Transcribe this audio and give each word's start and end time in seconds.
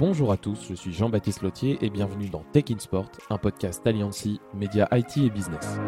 Bonjour 0.00 0.32
à 0.32 0.38
tous, 0.38 0.66
je 0.66 0.74
suis 0.74 0.94
Jean-Baptiste 0.94 1.42
Lotier 1.42 1.76
et 1.82 1.90
bienvenue 1.90 2.30
dans 2.30 2.42
Tech 2.54 2.64
in 2.70 2.78
Sport, 2.78 3.10
un 3.28 3.36
podcast 3.36 3.86
Alliancy, 3.86 4.40
média 4.54 4.88
IT 4.92 5.18
et 5.18 5.28
business. 5.28 5.78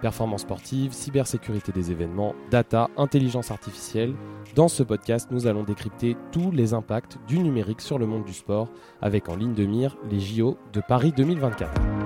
Performance 0.00 0.40
sportive, 0.40 0.94
cybersécurité 0.94 1.70
des 1.70 1.90
événements, 1.90 2.34
data, 2.50 2.88
intelligence 2.96 3.50
artificielle. 3.50 4.14
Dans 4.54 4.68
ce 4.68 4.82
podcast, 4.82 5.28
nous 5.30 5.46
allons 5.46 5.64
décrypter 5.64 6.16
tous 6.32 6.50
les 6.50 6.72
impacts 6.72 7.18
du 7.28 7.40
numérique 7.40 7.82
sur 7.82 7.98
le 7.98 8.06
monde 8.06 8.24
du 8.24 8.32
sport, 8.32 8.70
avec 9.02 9.28
en 9.28 9.36
ligne 9.36 9.52
de 9.52 9.66
mire 9.66 9.94
les 10.10 10.18
JO 10.18 10.56
de 10.72 10.80
Paris 10.80 11.12
2024. 11.14 12.05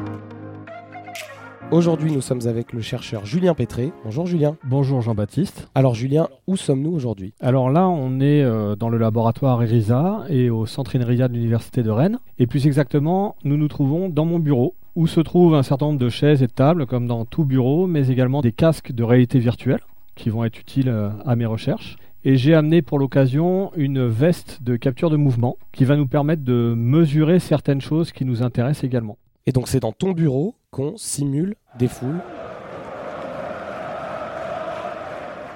Aujourd'hui, 1.72 2.10
nous 2.10 2.20
sommes 2.20 2.48
avec 2.48 2.72
le 2.72 2.80
chercheur 2.80 3.24
Julien 3.24 3.54
Pétré. 3.54 3.92
Bonjour 4.04 4.26
Julien. 4.26 4.56
Bonjour 4.64 5.02
Jean-Baptiste. 5.02 5.68
Alors 5.76 5.94
Julien, 5.94 6.28
où 6.48 6.56
sommes-nous 6.56 6.90
aujourd'hui? 6.90 7.32
Alors 7.40 7.70
là, 7.70 7.88
on 7.88 8.18
est 8.18 8.42
euh, 8.42 8.74
dans 8.74 8.88
le 8.88 8.98
laboratoire 8.98 9.62
ERISA 9.62 10.24
et 10.28 10.50
au 10.50 10.66
centre 10.66 10.96
INRIA 10.96 11.28
de 11.28 11.34
l'Université 11.34 11.84
de 11.84 11.90
Rennes. 11.90 12.18
Et 12.40 12.48
plus 12.48 12.66
exactement, 12.66 13.36
nous 13.44 13.56
nous 13.56 13.68
trouvons 13.68 14.08
dans 14.08 14.24
mon 14.24 14.40
bureau 14.40 14.74
où 14.96 15.06
se 15.06 15.20
trouvent 15.20 15.54
un 15.54 15.62
certain 15.62 15.86
nombre 15.86 16.00
de 16.00 16.08
chaises 16.08 16.42
et 16.42 16.48
de 16.48 16.52
tables, 16.52 16.86
comme 16.86 17.06
dans 17.06 17.24
tout 17.24 17.44
bureau, 17.44 17.86
mais 17.86 18.08
également 18.08 18.40
des 18.40 18.52
casques 18.52 18.90
de 18.90 19.04
réalité 19.04 19.38
virtuelle 19.38 19.80
qui 20.16 20.28
vont 20.28 20.42
être 20.42 20.58
utiles 20.58 20.88
euh, 20.88 21.10
à 21.24 21.36
mes 21.36 21.46
recherches. 21.46 21.98
Et 22.24 22.36
j'ai 22.36 22.52
amené 22.52 22.82
pour 22.82 22.98
l'occasion 22.98 23.70
une 23.76 24.04
veste 24.08 24.60
de 24.64 24.74
capture 24.74 25.08
de 25.08 25.16
mouvement 25.16 25.56
qui 25.70 25.84
va 25.84 25.94
nous 25.94 26.08
permettre 26.08 26.42
de 26.42 26.74
mesurer 26.76 27.38
certaines 27.38 27.80
choses 27.80 28.10
qui 28.10 28.24
nous 28.24 28.42
intéressent 28.42 28.82
également. 28.82 29.18
Et 29.46 29.52
donc 29.52 29.68
c'est 29.68 29.80
dans 29.80 29.92
ton 29.92 30.12
bureau 30.12 30.54
qu'on 30.70 30.96
simule 30.96 31.56
des 31.78 31.88
foules 31.88 32.20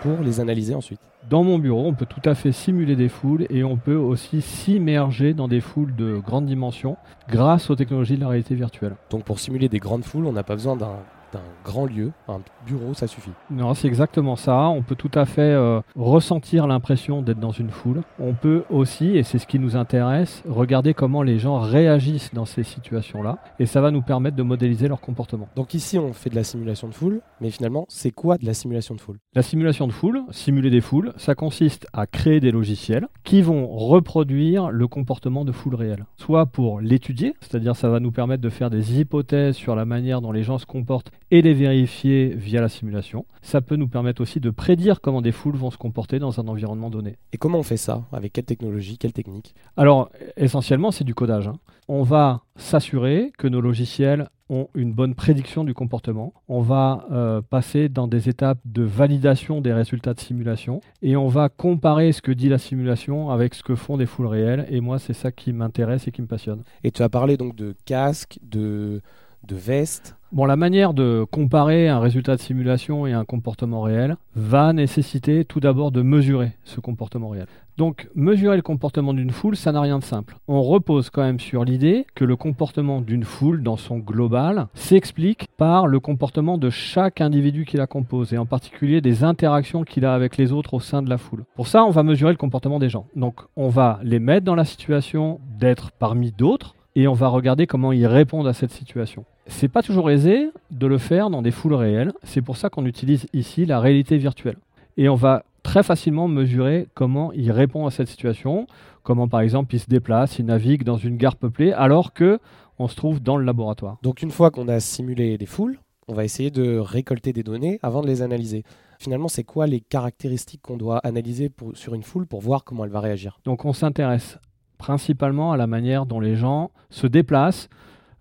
pour 0.03 0.21
les 0.23 0.41
analyser 0.41 0.75
ensuite. 0.75 1.01
Dans 1.31 1.43
mon 1.43 1.59
bureau, 1.59 1.87
on 1.87 1.95
peut 1.95 2.05
tout 2.05 2.21
à 2.29 2.35
fait 2.35 2.53
simuler 2.53 2.97
des 2.97 3.09
foules 3.09 3.47
et 3.49 3.65
on 3.65 3.77
peut 3.77 3.97
aussi 3.97 4.43
s'immerger 4.43 5.33
dans 5.33 5.49
des 5.49 5.63
foules 5.63 5.97
de 5.97 6.19
grande 6.19 6.45
dimension 6.45 6.99
grâce 7.31 7.71
aux 7.71 7.77
technologies 7.77 8.17
de 8.17 8.21
la 8.21 8.29
réalité 8.29 8.55
virtuelle. 8.55 8.97
Donc 9.09 9.25
pour 9.25 9.39
simuler 9.39 9.71
des 9.71 9.79
grandes 9.79 10.05
foules, 10.05 10.27
on 10.27 10.33
n'a 10.33 10.43
pas 10.43 10.55
besoin 10.55 10.77
d'un 10.77 10.99
un 11.37 11.65
grand 11.65 11.87
lieu, 11.87 12.13
un 12.29 12.41
bureau, 12.67 12.95
ça 12.95 13.07
suffit. 13.07 13.31
Non, 13.51 13.75
c'est 13.75 13.89
exactement 13.89 14.37
ça. 14.37 14.69
On 14.69 14.83
peut 14.83 14.95
tout 14.95 15.11
à 15.15 15.25
fait 15.25 15.43
euh, 15.43 15.81
ressentir 15.97 16.67
l'impression 16.67 17.23
d'être 17.23 17.41
dans 17.41 17.53
une 17.53 17.71
foule. 17.71 18.03
On 18.19 18.35
peut 18.35 18.65
aussi, 18.71 19.17
et 19.17 19.23
c'est 19.23 19.39
ce 19.39 19.47
qui 19.47 19.59
nous 19.59 19.77
intéresse, 19.77 20.43
regarder 20.49 20.95
comment 20.95 21.23
les 21.23 21.39
gens 21.39 21.59
réagissent 21.59 22.33
dans 22.35 22.45
ces 22.45 22.63
situations-là. 22.63 23.39
Et 23.59 23.67
ça 23.67 23.81
va 23.81 23.91
nous 23.91 24.03
permettre 24.03 24.37
de 24.37 24.43
modéliser 24.43 24.89
leur 24.89 25.01
comportement. 25.01 25.49
Donc 25.57 25.75
ici, 25.75 25.99
on 25.99 26.13
fait 26.13 26.31
de 26.31 26.37
la 26.37 26.45
simulation 26.45 26.89
de 26.89 26.95
foule, 26.95 27.21
mais 27.41 27.51
finalement, 27.51 27.87
c'est 27.89 28.11
quoi 28.11 28.39
de 28.39 28.47
la 28.47 28.55
simulation 28.55 28.95
de 28.95 29.01
foule? 29.01 29.19
La 29.35 29.43
simulation 29.43 29.87
de 29.87 29.93
foule, 29.93 30.23
simuler 30.31 30.71
des 30.71 30.81
foules, 30.81 31.13
ça 31.17 31.35
consiste 31.35 31.87
à 31.93 32.07
créer 32.07 32.41
des 32.41 32.51
logiciels 32.51 33.09
qui 33.25 33.43
vont 33.43 33.67
reproduire 33.67 34.71
le 34.71 34.87
comportement 34.87 35.45
de 35.45 35.53
foule 35.53 35.75
réelle. 35.75 36.07
Soit 36.17 36.47
pour 36.47 36.81
l'étudier, 36.81 37.35
c'est-à-dire 37.41 37.77
ça 37.77 37.89
va 37.89 38.01
nous 38.01 38.13
permettre 38.13 38.43
de 38.43 38.51
faire 38.51 38.71
des 38.71 39.01
hypothèses 39.01 39.57
sur 39.57 39.75
la 39.75 39.85
manière 39.85 40.21
dont 40.21 40.33
les 40.33 40.43
gens 40.43 40.59
se 40.59 40.67
comportent 40.67 41.11
et 41.35 41.43
les 41.43 41.53
vérifier 41.53 42.33
via 42.37 42.61
la 42.61 42.69
simulation. 42.69 43.27
Ça 43.43 43.61
peut 43.61 43.75
nous 43.75 43.89
permettre 43.89 44.23
aussi 44.23 44.39
de 44.39 44.51
prédire 44.51 45.01
comment 45.01 45.21
des 45.21 45.33
foules 45.33 45.57
vont 45.57 45.73
se 45.73 45.77
comporter 45.77 46.21
dans 46.21 46.39
un 46.39 46.47
environnement 46.47 46.91
donné. 46.91 47.17
Et 47.33 47.39
comment 47.39 47.59
on 47.59 47.65
fait 47.65 47.77
ça? 47.77 48.05
Avec 48.13 48.33
quelle 48.33 48.45
technologie, 48.45 48.99
quelle 48.99 49.13
technique? 49.13 49.53
Alors, 49.77 50.11
essentiellement, 50.37 50.93
c'est 50.93 51.03
du 51.03 51.13
codage. 51.13 51.49
Hein. 51.49 51.57
On 51.89 52.05
va 52.05 52.43
s'assurer 52.55 53.33
que 53.37 53.49
nos 53.49 53.61
logiciels 53.61 54.29
ont 54.49 54.69
une 54.77 54.93
bonne 54.93 55.17
prédiction 55.17 55.65
du 55.65 55.75
comportement. 55.75 56.35
On 56.47 56.61
va 56.61 57.05
euh, 57.11 57.43
passer 57.43 57.89
dans 57.89 58.07
des 58.07 58.29
étapes 58.29 58.61
de 58.65 58.85
validation 58.85 59.61
des 59.61 59.73
résultats 59.73 60.15
de 60.15 60.21
simulation 60.21 60.83
et 61.03 61.17
on 61.17 61.27
va 61.27 61.49
comparer 61.49 62.13
ce 62.13 62.23
que 62.23 62.31
dit 62.31 62.49
la 62.49 62.59
simulation 62.59 63.31
avec 63.31 63.55
ce 63.55 63.65
que 63.65 63.75
font 63.75 63.97
des 63.97 64.07
foules 64.07 64.29
réelles. 64.29 64.67
Et 64.71 64.81
moi, 64.81 65.01
c'est 65.01 65.15
ça 65.15 65.33
qui 65.33 65.53
m'intéresse 65.53 66.07
et 66.07 66.13
qui 66.13 66.23
me 66.23 66.29
passionne. 66.29 66.63
Et 66.85 66.93
tu 66.93 67.03
as 67.03 67.09
parlé 67.09 67.37
donc 67.37 67.57
de 67.57 67.75
casque, 67.87 68.39
de, 68.41 69.03
de 69.47 69.57
veste 69.57 70.17
Bon, 70.35 70.47
la 70.47 70.57
manière 70.57 70.95
de 70.95 71.25
comparer 71.31 71.89
un 71.89 72.01
résultat 72.01 72.35
de 72.35 72.41
simulation 72.41 73.07
et 73.07 73.13
un 73.13 73.25
comportement 73.25 73.83
réel 73.83 74.17
va 74.35 74.73
nécessiter 74.73 75.45
tout 75.45 75.61
d'abord 75.61 75.93
de 75.93 76.03
mesurer 76.03 76.51
ce 76.65 76.81
comportement 76.81 77.29
réel. 77.29 77.47
Donc, 77.77 78.09
mesurer 78.17 78.57
le 78.57 78.63
comportement 78.63 79.15
d'une 79.15 79.31
foule, 79.31 79.55
ça 79.55 79.71
n'a 79.71 79.81
rien 79.81 80.01
de 80.01 80.03
simple. 80.03 80.37
On 80.49 80.61
repose 80.61 81.09
quand 81.09 81.23
même 81.23 81.39
sur 81.39 81.65
l'idée 81.65 82.05
que 82.17 82.25
le 82.25 82.35
comportement 82.35 83.01
d'une 83.01 83.23
foule 83.23 83.63
dans 83.63 83.77
son 83.77 83.99
global 83.99 84.67
s'explique 84.75 85.47
par 85.57 85.87
le 85.87 86.01
comportement 86.01 86.59
de 86.59 86.69
chaque 86.69 87.21
individu 87.21 87.65
qui 87.65 87.77
la 87.77 87.87
compose, 87.87 88.33
et 88.33 88.39
en 88.39 88.47
particulier 88.47 89.01
des 89.01 89.23
interactions 89.23 89.85
qu'il 89.85 90.05
a 90.05 90.15
avec 90.15 90.37
les 90.37 90.51
autres 90.51 90.75
au 90.75 90.81
sein 90.81 91.01
de 91.01 91.11
la 91.11 91.19
foule. 91.19 91.45
Pour 91.55 91.69
ça, 91.69 91.85
on 91.85 91.91
va 91.91 92.03
mesurer 92.03 92.33
le 92.33 92.39
comportement 92.39 92.81
des 92.81 92.89
gens. 92.89 93.07
Donc, 93.15 93.37
on 93.55 93.69
va 93.69 94.01
les 94.03 94.19
mettre 94.19 94.45
dans 94.45 94.57
la 94.57 94.65
situation 94.65 95.39
d'être 95.61 95.93
parmi 95.93 96.33
d'autres, 96.33 96.75
et 96.97 97.09
on 97.09 97.13
va 97.13 97.29
regarder 97.29 97.67
comment 97.67 97.93
ils 97.93 98.07
répondent 98.07 98.47
à 98.47 98.53
cette 98.53 98.71
situation. 98.71 99.25
C'est 99.47 99.69
pas 99.69 99.83
toujours 99.83 100.11
aisé 100.11 100.51
de 100.71 100.87
le 100.87 100.99
faire 100.99 101.31
dans 101.31 101.43
des 101.43 101.51
foules 101.51 101.75
réelles. 101.75 102.13
C'est 102.23 102.43
pour 102.43 102.57
ça 102.57 102.71
qu'on 102.71 102.87
utilise 102.87 103.27
ici 103.33 103.67
la 103.67 103.81
réalité 103.81 104.17
virtuelle. 104.17 104.57
Et 104.97 105.09
on 105.09 105.17
va 105.17 105.45
très 105.63 105.83
facilement 105.83 106.29
mesurer 106.29 106.87
comment 106.95 107.33
il 107.33 107.51
répond 107.51 107.87
à 107.87 107.91
cette 107.91 108.09
situation, 108.09 108.67
comment 109.03 109.29
par 109.29 109.41
exemple 109.41 109.75
il 109.75 109.81
se 109.81 109.89
déplace, 109.89 110.39
il 110.39 110.47
navigue 110.47 110.85
dans 110.85 110.97
une 110.97 111.17
gare 111.17 111.37
peuplée, 111.37 111.73
alors 111.73 112.13
que 112.13 112.39
on 112.79 112.89
se 112.89 112.97
trouve 112.97 113.21
dans 113.21 113.37
le 113.37 113.45
laboratoire. 113.45 113.99
Donc 114.03 114.23
une 114.23 114.31
fois 114.31 114.51
qu'on 114.51 114.69
a 114.69 114.81
simulé 114.81 115.39
des 115.39 115.47
foules, 115.47 115.79
on 116.07 116.15
va 116.15 116.25
essayer 116.25 116.51
de 116.51 116.77
récolter 116.79 117.33
des 117.33 117.43
données 117.43 117.79
avant 117.83 118.03
de 118.03 118.07
les 118.07 118.23
analyser. 118.23 118.63
Finalement, 118.99 119.29
c'est 119.29 119.45
quoi 119.45 119.67
les 119.67 119.81
caractéristiques 119.81 120.63
qu'on 120.63 120.77
doit 120.77 120.99
analyser 120.99 121.51
sur 121.75 121.95
une 121.95 122.03
foule 122.03 122.27
pour 122.27 122.41
voir 122.41 122.65
comment 122.65 122.85
elle 122.85 122.91
va 122.91 123.01
réagir? 123.01 123.39
Donc 123.45 123.65
on 123.65 123.73
s'intéresse 123.73 124.39
principalement 124.79 125.53
à 125.53 125.57
la 125.57 125.67
manière 125.67 126.07
dont 126.07 126.21
les 126.21 126.37
gens 126.37 126.71
se 126.91 127.07
déplacent, 127.07 127.69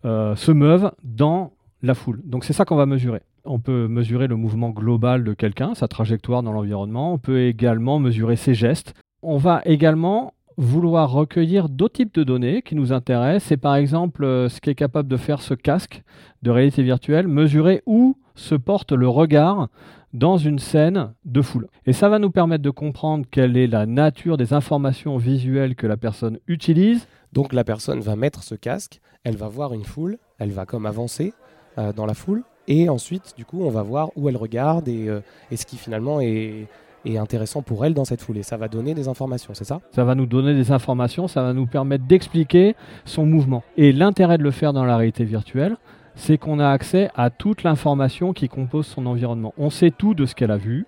euh, 0.05 0.35
se 0.35 0.51
meuvent 0.51 0.91
dans 1.03 1.53
la 1.81 1.93
foule. 1.93 2.21
Donc 2.25 2.43
c'est 2.43 2.53
ça 2.53 2.65
qu'on 2.65 2.75
va 2.75 2.85
mesurer. 2.85 3.21
On 3.45 3.59
peut 3.59 3.87
mesurer 3.87 4.27
le 4.27 4.35
mouvement 4.35 4.69
global 4.69 5.23
de 5.23 5.33
quelqu'un, 5.33 5.75
sa 5.75 5.87
trajectoire 5.87 6.43
dans 6.43 6.53
l'environnement. 6.53 7.13
On 7.13 7.17
peut 7.17 7.41
également 7.41 7.99
mesurer 7.99 8.37
ses 8.37 8.53
gestes. 8.53 8.93
On 9.21 9.37
va 9.37 9.61
également 9.65 10.33
vouloir 10.57 11.11
recueillir 11.11 11.67
d'autres 11.67 11.95
types 11.95 12.13
de 12.13 12.23
données 12.23 12.61
qui 12.61 12.75
nous 12.75 12.93
intéressent. 12.93 13.49
C'est 13.49 13.57
par 13.57 13.75
exemple 13.75 14.23
euh, 14.23 14.49
ce 14.49 14.61
qu'est 14.61 14.75
capable 14.75 15.09
de 15.09 15.17
faire 15.17 15.41
ce 15.41 15.53
casque 15.53 16.03
de 16.41 16.51
réalité 16.51 16.83
virtuelle, 16.83 17.27
mesurer 17.27 17.81
où 17.85 18.17
se 18.35 18.55
porte 18.55 18.91
le 18.91 19.07
regard 19.07 19.69
dans 20.13 20.37
une 20.37 20.59
scène 20.59 21.13
de 21.25 21.41
foule. 21.41 21.67
Et 21.85 21.93
ça 21.93 22.07
va 22.09 22.19
nous 22.19 22.31
permettre 22.31 22.63
de 22.63 22.69
comprendre 22.69 23.25
quelle 23.29 23.57
est 23.57 23.67
la 23.67 23.85
nature 23.85 24.37
des 24.37 24.53
informations 24.53 25.17
visuelles 25.17 25.75
que 25.75 25.87
la 25.87 25.97
personne 25.97 26.39
utilise. 26.47 27.07
Donc 27.33 27.51
la 27.51 27.63
personne 27.63 27.99
va 27.99 28.15
mettre 28.15 28.43
ce 28.43 28.55
casque, 28.55 29.01
elle 29.23 29.35
va 29.35 29.47
voir 29.47 29.73
une 29.73 29.83
foule, 29.83 30.17
elle 30.37 30.51
va 30.51 30.65
comme 30.65 30.85
avancer 30.85 31.33
euh, 31.79 31.91
dans 31.93 32.05
la 32.05 32.13
foule, 32.13 32.43
et 32.67 32.89
ensuite, 32.89 33.33
du 33.35 33.45
coup, 33.45 33.61
on 33.63 33.69
va 33.69 33.83
voir 33.83 34.11
où 34.15 34.29
elle 34.29 34.37
regarde 34.37 34.87
et, 34.87 35.09
euh, 35.09 35.19
ce 35.53 35.65
qui 35.65 35.77
finalement 35.77 36.21
est, 36.21 36.67
est, 37.05 37.17
intéressant 37.17 37.61
pour 37.61 37.85
elle 37.85 37.93
dans 37.93 38.05
cette 38.05 38.21
foule. 38.21 38.37
Et 38.37 38.43
ça 38.43 38.55
va 38.55 38.67
donner 38.67 38.93
des 38.93 39.07
informations, 39.07 39.53
c'est 39.53 39.65
ça? 39.65 39.81
Ça 39.91 40.03
va 40.03 40.15
nous 40.15 40.25
donner 40.25 40.53
des 40.53 40.71
informations, 40.71 41.27
ça 41.27 41.43
va 41.43 41.53
nous 41.53 41.65
permettre 41.65 42.05
d'expliquer 42.05 42.75
son 43.03 43.25
mouvement. 43.25 43.63
Et 43.75 43.91
l'intérêt 43.91 44.37
de 44.37 44.43
le 44.43 44.51
faire 44.51 44.71
dans 44.71 44.85
la 44.85 44.95
réalité 44.95 45.25
virtuelle, 45.25 45.75
c'est 46.15 46.37
qu'on 46.37 46.59
a 46.59 46.69
accès 46.69 47.09
à 47.15 47.29
toute 47.29 47.63
l'information 47.63 48.33
qui 48.33 48.49
compose 48.49 48.85
son 48.85 49.05
environnement. 49.05 49.53
On 49.57 49.69
sait 49.69 49.91
tout 49.91 50.13
de 50.13 50.25
ce 50.25 50.35
qu'elle 50.35 50.51
a 50.51 50.57
vu, 50.57 50.85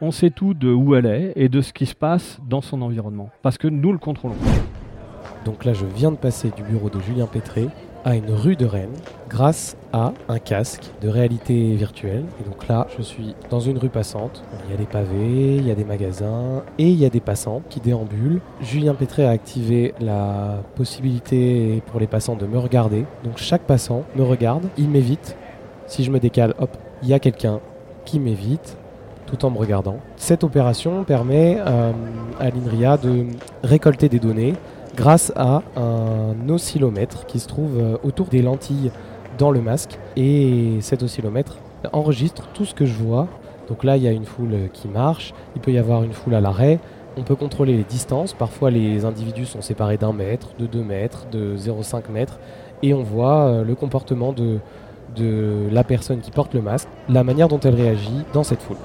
on 0.00 0.10
sait 0.10 0.30
tout 0.30 0.54
de 0.54 0.72
où 0.72 0.94
elle 0.94 1.06
est 1.06 1.32
et 1.36 1.48
de 1.48 1.60
ce 1.60 1.72
qui 1.72 1.86
se 1.86 1.94
passe 1.94 2.38
dans 2.48 2.60
son 2.60 2.82
environnement, 2.82 3.30
parce 3.42 3.58
que 3.58 3.68
nous 3.68 3.92
le 3.92 3.98
contrôlons. 3.98 4.34
Donc 5.44 5.64
là, 5.64 5.72
je 5.72 5.86
viens 5.86 6.10
de 6.10 6.16
passer 6.16 6.50
du 6.50 6.62
bureau 6.62 6.88
de 6.88 7.00
Julien 7.00 7.26
Pétré 7.26 7.68
à 8.04 8.16
une 8.16 8.30
rue 8.30 8.56
de 8.56 8.66
Rennes 8.66 8.96
grâce 9.28 9.76
à 9.92 10.12
un 10.28 10.38
casque 10.38 10.90
de 11.00 11.08
réalité 11.08 11.74
virtuelle. 11.74 12.24
Et 12.40 12.48
donc 12.48 12.68
là, 12.68 12.86
je 12.96 13.02
suis 13.02 13.34
dans 13.50 13.60
une 13.60 13.78
rue 13.78 13.88
passante. 13.88 14.42
Il 14.66 14.70
y 14.70 14.74
a 14.74 14.76
des 14.76 14.86
pavés, 14.86 15.56
il 15.56 15.66
y 15.66 15.70
a 15.70 15.74
des 15.74 15.84
magasins 15.84 16.62
et 16.78 16.88
il 16.88 16.98
y 16.98 17.04
a 17.04 17.10
des 17.10 17.20
passants 17.20 17.62
qui 17.68 17.80
déambulent. 17.80 18.40
Julien 18.60 18.94
Pétré 18.94 19.24
a 19.24 19.30
activé 19.30 19.94
la 20.00 20.62
possibilité 20.74 21.82
pour 21.86 22.00
les 22.00 22.06
passants 22.06 22.36
de 22.36 22.46
me 22.46 22.58
regarder. 22.58 23.04
Donc 23.24 23.38
chaque 23.38 23.62
passant 23.62 24.04
me 24.16 24.22
regarde, 24.22 24.68
il 24.78 24.88
m'évite. 24.88 25.36
Si 25.86 26.04
je 26.04 26.10
me 26.10 26.18
décale, 26.18 26.54
hop, 26.58 26.76
il 27.02 27.08
y 27.08 27.14
a 27.14 27.18
quelqu'un 27.18 27.60
qui 28.04 28.18
m'évite 28.18 28.76
tout 29.26 29.44
en 29.44 29.50
me 29.50 29.58
regardant. 29.58 29.96
Cette 30.16 30.44
opération 30.44 31.04
permet 31.04 31.56
euh, 31.58 31.92
à 32.38 32.50
l'INRIA 32.50 32.96
de 32.96 33.26
récolter 33.62 34.08
des 34.08 34.18
données 34.18 34.54
grâce 34.94 35.32
à 35.36 35.62
un 35.76 36.48
oscillomètre 36.48 37.26
qui 37.26 37.38
se 37.38 37.48
trouve 37.48 37.78
euh, 37.78 37.96
autour 38.02 38.26
des 38.26 38.42
lentilles 38.42 38.90
dans 39.38 39.50
le 39.50 39.60
masque. 39.60 39.98
Et 40.16 40.78
cet 40.80 41.02
oscillomètre 41.02 41.56
enregistre 41.92 42.48
tout 42.54 42.64
ce 42.64 42.74
que 42.74 42.84
je 42.84 42.94
vois. 42.94 43.28
Donc 43.68 43.84
là, 43.84 43.96
il 43.96 44.02
y 44.02 44.08
a 44.08 44.12
une 44.12 44.26
foule 44.26 44.68
qui 44.72 44.88
marche, 44.88 45.34
il 45.56 45.62
peut 45.62 45.72
y 45.72 45.78
avoir 45.78 46.02
une 46.02 46.12
foule 46.12 46.34
à 46.34 46.40
l'arrêt. 46.40 46.78
On 47.16 47.22
peut 47.22 47.36
contrôler 47.36 47.76
les 47.76 47.84
distances. 47.84 48.32
Parfois, 48.32 48.70
les 48.70 49.04
individus 49.04 49.46
sont 49.46 49.62
séparés 49.62 49.98
d'un 49.98 50.12
mètre, 50.12 50.48
de 50.58 50.66
deux 50.66 50.82
mètres, 50.82 51.26
de 51.30 51.56
0,5 51.56 52.10
mètres. 52.10 52.38
Et 52.82 52.94
on 52.94 53.02
voit 53.02 53.44
euh, 53.44 53.64
le 53.64 53.74
comportement 53.74 54.32
de, 54.32 54.58
de 55.16 55.68
la 55.70 55.84
personne 55.84 56.20
qui 56.20 56.30
porte 56.30 56.54
le 56.54 56.62
masque, 56.62 56.88
la 57.08 57.24
manière 57.24 57.48
dont 57.48 57.60
elle 57.60 57.74
réagit 57.74 58.24
dans 58.32 58.42
cette 58.42 58.62
foule. 58.62 58.76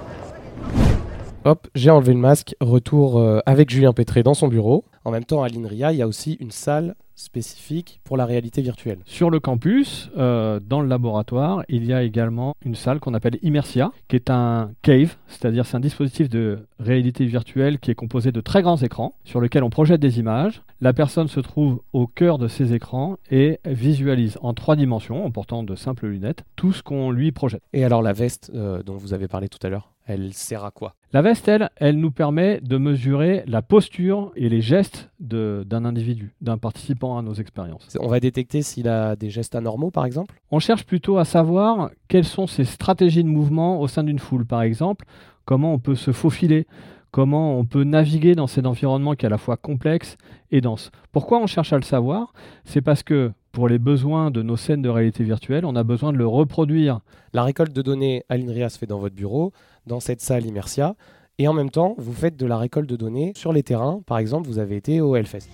Hop, 1.47 1.67
j'ai 1.75 1.89
enlevé 1.89 2.13
le 2.13 2.19
masque, 2.19 2.55
retour 2.59 3.17
euh, 3.17 3.39
avec 3.45 3.69
Julien 3.69 3.93
Pétré 3.93 4.21
dans 4.21 4.33
son 4.33 4.49
bureau. 4.49 4.83
En 5.05 5.11
même 5.11 5.23
temps, 5.23 5.43
à 5.43 5.47
l'INRIA, 5.47 5.93
il 5.93 5.97
y 5.97 6.01
a 6.01 6.07
aussi 6.07 6.33
une 6.41 6.51
salle 6.51 6.95
spécifique 7.15 7.99
pour 8.03 8.17
la 8.17 8.25
réalité 8.25 8.61
virtuelle. 8.61 8.99
Sur 9.05 9.29
le 9.29 9.39
campus, 9.39 10.11
euh, 10.17 10.59
dans 10.59 10.81
le 10.81 10.87
laboratoire, 10.87 11.63
il 11.69 11.85
y 11.85 11.93
a 11.93 12.03
également 12.03 12.53
une 12.63 12.75
salle 12.75 12.99
qu'on 12.99 13.13
appelle 13.13 13.39
Immersia, 13.41 13.91
qui 14.07 14.17
est 14.17 14.29
un 14.29 14.71
cave, 14.83 15.15
c'est-à-dire 15.27 15.65
c'est 15.65 15.77
un 15.77 15.79
dispositif 15.79 16.29
de 16.29 16.59
réalité 16.79 17.25
virtuelle 17.25 17.79
qui 17.79 17.91
est 17.91 17.95
composé 17.95 18.31
de 18.31 18.41
très 18.41 18.61
grands 18.61 18.77
écrans 18.77 19.15
sur 19.23 19.41
lesquels 19.41 19.63
on 19.63 19.69
projette 19.69 20.01
des 20.01 20.19
images. 20.19 20.61
La 20.81 20.93
personne 20.93 21.27
se 21.27 21.39
trouve 21.39 21.81
au 21.93 22.05
cœur 22.05 22.37
de 22.37 22.47
ces 22.47 22.73
écrans 22.73 23.15
et 23.31 23.59
visualise 23.65 24.37
en 24.41 24.53
trois 24.53 24.75
dimensions, 24.75 25.25
en 25.25 25.31
portant 25.31 25.63
de 25.63 25.75
simples 25.75 26.07
lunettes, 26.07 26.43
tout 26.55 26.73
ce 26.73 26.83
qu'on 26.83 27.09
lui 27.09 27.31
projette. 27.31 27.63
Et 27.73 27.83
alors 27.83 28.03
la 28.03 28.13
veste 28.13 28.51
euh, 28.53 28.83
dont 28.83 28.97
vous 28.97 29.13
avez 29.13 29.27
parlé 29.27 29.47
tout 29.47 29.65
à 29.65 29.69
l'heure, 29.69 29.91
elle 30.07 30.33
sert 30.33 30.65
à 30.65 30.71
quoi? 30.71 30.95
La 31.13 31.21
veste, 31.21 31.47
elle, 31.47 31.69
elle 31.77 31.97
nous 31.97 32.11
permet 32.11 32.59
de 32.61 32.77
mesurer 32.77 33.43
la 33.45 33.61
posture 33.61 34.31
et 34.35 34.49
les 34.49 34.61
gestes 34.61 35.09
d'un 35.19 35.85
individu, 35.85 36.33
d'un 36.41 36.57
participant 36.57 37.17
à 37.17 37.21
nos 37.21 37.33
expériences. 37.33 37.97
On 37.99 38.07
va 38.07 38.19
détecter 38.19 38.61
s'il 38.61 38.87
a 38.87 39.15
des 39.15 39.29
gestes 39.29 39.55
anormaux, 39.55 39.91
par 39.91 40.05
exemple? 40.05 40.35
On 40.51 40.59
cherche 40.59 40.85
plutôt 40.85 41.17
à 41.17 41.25
savoir 41.25 41.91
quelles 42.07 42.25
sont 42.25 42.47
ses 42.47 42.65
stratégies 42.65 43.23
de 43.23 43.29
mouvement 43.29 43.79
au 43.79 43.87
sein 43.87 44.03
d'une 44.03 44.19
foule, 44.19 44.45
par 44.45 44.61
exemple, 44.61 45.05
comment 45.45 45.73
on 45.73 45.79
peut 45.79 45.95
se 45.95 46.11
faufiler, 46.11 46.67
comment 47.11 47.57
on 47.57 47.65
peut 47.65 47.83
naviguer 47.83 48.35
dans 48.35 48.47
cet 48.47 48.65
environnement 48.65 49.15
qui 49.15 49.25
est 49.25 49.27
à 49.27 49.29
la 49.29 49.37
fois 49.37 49.57
complexe 49.57 50.17
et 50.51 50.61
dense? 50.61 50.91
Pourquoi 51.11 51.39
on 51.39 51.47
cherche 51.47 51.73
à 51.73 51.77
le 51.77 51.83
savoir? 51.83 52.33
C'est 52.65 52.81
parce 52.81 53.03
que 53.03 53.31
pour 53.53 53.69
les 53.69 53.79
besoins 53.79 54.29
de 54.29 54.43
nos 54.43 54.57
scènes 54.57 54.83
de 54.83 54.89
réalité 54.89 55.23
virtuelle, 55.23 55.65
on 55.65 55.75
a 55.75 55.83
besoin 55.83 56.11
de 56.13 56.17
le 56.17 56.27
reproduire. 56.27 56.99
La 57.33 57.43
récolte 57.43 57.73
de 57.73 57.81
données 57.81 58.23
à 58.29 58.37
l'INRIA 58.37 58.69
se 58.69 58.77
fait 58.77 58.85
dans 58.85 58.99
votre 58.99 59.15
bureau, 59.15 59.51
dans 59.87 59.99
cette 59.99 60.21
salle 60.21 60.45
Immersia, 60.45 60.95
et 61.39 61.47
en 61.47 61.53
même 61.53 61.69
temps, 61.69 61.95
vous 61.97 62.13
faites 62.13 62.35
de 62.37 62.45
la 62.45 62.57
récolte 62.57 62.89
de 62.89 62.95
données 62.95 63.33
sur 63.35 63.53
les 63.53 63.63
terrains. 63.63 64.01
Par 64.05 64.17
exemple, 64.17 64.47
vous 64.47 64.59
avez 64.59 64.75
été 64.75 65.01
au 65.01 65.15
Hellfest. 65.15 65.49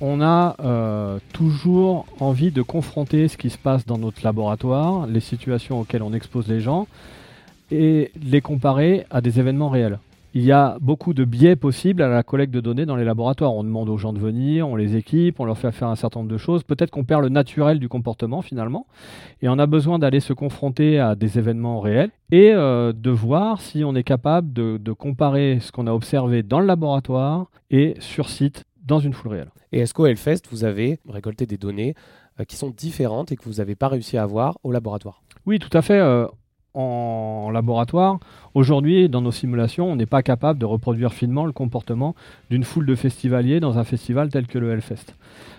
On 0.00 0.20
a 0.20 0.56
euh, 0.60 1.18
toujours 1.32 2.06
envie 2.20 2.50
de 2.50 2.62
confronter 2.62 3.28
ce 3.28 3.36
qui 3.36 3.50
se 3.50 3.58
passe 3.58 3.84
dans 3.84 3.98
notre 3.98 4.24
laboratoire, 4.24 5.06
les 5.06 5.20
situations 5.20 5.80
auxquelles 5.80 6.02
on 6.02 6.12
expose 6.12 6.48
les 6.48 6.60
gens, 6.60 6.86
et 7.70 8.12
les 8.22 8.40
comparer 8.40 9.06
à 9.10 9.20
des 9.20 9.40
événements 9.40 9.68
réels 9.68 9.98
il 10.34 10.44
y 10.44 10.52
a 10.52 10.76
beaucoup 10.80 11.14
de 11.14 11.24
biais 11.24 11.56
possibles 11.56 12.02
à 12.02 12.08
la 12.08 12.22
collecte 12.22 12.52
de 12.52 12.60
données 12.60 12.86
dans 12.86 12.96
les 12.96 13.04
laboratoires. 13.04 13.54
On 13.54 13.64
demande 13.64 13.88
aux 13.88 13.96
gens 13.96 14.12
de 14.12 14.18
venir, 14.18 14.68
on 14.68 14.76
les 14.76 14.96
équipe, 14.96 15.40
on 15.40 15.44
leur 15.44 15.56
fait 15.56 15.72
faire 15.72 15.88
un 15.88 15.96
certain 15.96 16.20
nombre 16.20 16.30
de 16.30 16.36
choses. 16.36 16.62
Peut-être 16.62 16.90
qu'on 16.90 17.04
perd 17.04 17.22
le 17.22 17.30
naturel 17.30 17.78
du 17.78 17.88
comportement 17.88 18.42
finalement. 18.42 18.86
Et 19.40 19.48
on 19.48 19.58
a 19.58 19.66
besoin 19.66 19.98
d'aller 19.98 20.20
se 20.20 20.32
confronter 20.32 20.98
à 20.98 21.14
des 21.14 21.38
événements 21.38 21.80
réels 21.80 22.10
et 22.30 22.52
euh, 22.52 22.92
de 22.92 23.10
voir 23.10 23.60
si 23.60 23.84
on 23.84 23.94
est 23.94 24.02
capable 24.02 24.52
de, 24.52 24.92
comparer 24.92 25.58
ce 25.60 25.70
qu'on 25.72 25.86
a 25.86 25.92
observé 25.92 26.42
dans 26.42 26.60
le 26.60 26.66
laboratoire 26.66 27.50
et 27.70 27.94
sur 28.00 28.28
site 28.28 28.64
dans 28.84 28.98
une 28.98 29.12
foule 29.12 29.32
réelle. 29.32 29.50
Et 29.72 29.80
est-ce 29.80 29.94
qu'au 29.94 30.06
Hellfest, 30.06 30.42
vous 30.50 30.64
avez 30.64 30.98
récolté 31.08 31.46
des 31.46 31.58
données 31.58 31.94
euh, 32.40 32.44
qui 32.44 32.56
sont 32.56 32.70
différentes 32.70 33.32
et 33.32 33.36
que 33.36 33.44
vous 33.44 33.54
n'avez 33.54 33.74
pas 33.74 33.88
réussi 33.88 34.16
à 34.16 34.22
avoir 34.22 34.58
au 34.62 34.72
laboratoire? 34.72 35.22
Oui, 35.46 35.58
tout 35.58 35.76
à 35.76 35.82
fait. 35.82 35.98
Euh, 35.98 36.26
en 36.74 37.50
laboratoire. 37.52 38.18
Aujourd'hui, 38.54 39.08
dans 39.08 39.20
nos 39.20 39.32
simulations, 39.32 39.90
on 39.90 39.96
n'est 39.96 40.06
pas 40.06 40.22
capable 40.22 40.58
de 40.58 40.66
reproduire 40.66 41.12
finement 41.12 41.46
le 41.46 41.52
comportement 41.52 42.14
d'une 42.50 42.64
foule 42.64 42.86
de 42.86 42.94
festivaliers 42.94 43.60
dans 43.60 43.78
un 43.78 43.84
festival 43.84 44.28
tel 44.28 44.46
que 44.46 44.58
le 44.58 44.70
Hellfest. 44.72 45.14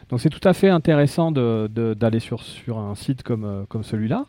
Donc 0.10 0.22
c'est 0.22 0.30
tout 0.30 0.46
à 0.48 0.54
fait 0.54 0.70
intéressant 0.70 1.32
d'aller 1.32 2.20
sur, 2.20 2.40
un 2.78 2.96
site 2.96 3.24
euh, 3.30 3.66
comme 3.68 3.84
celui-là. 3.84 4.26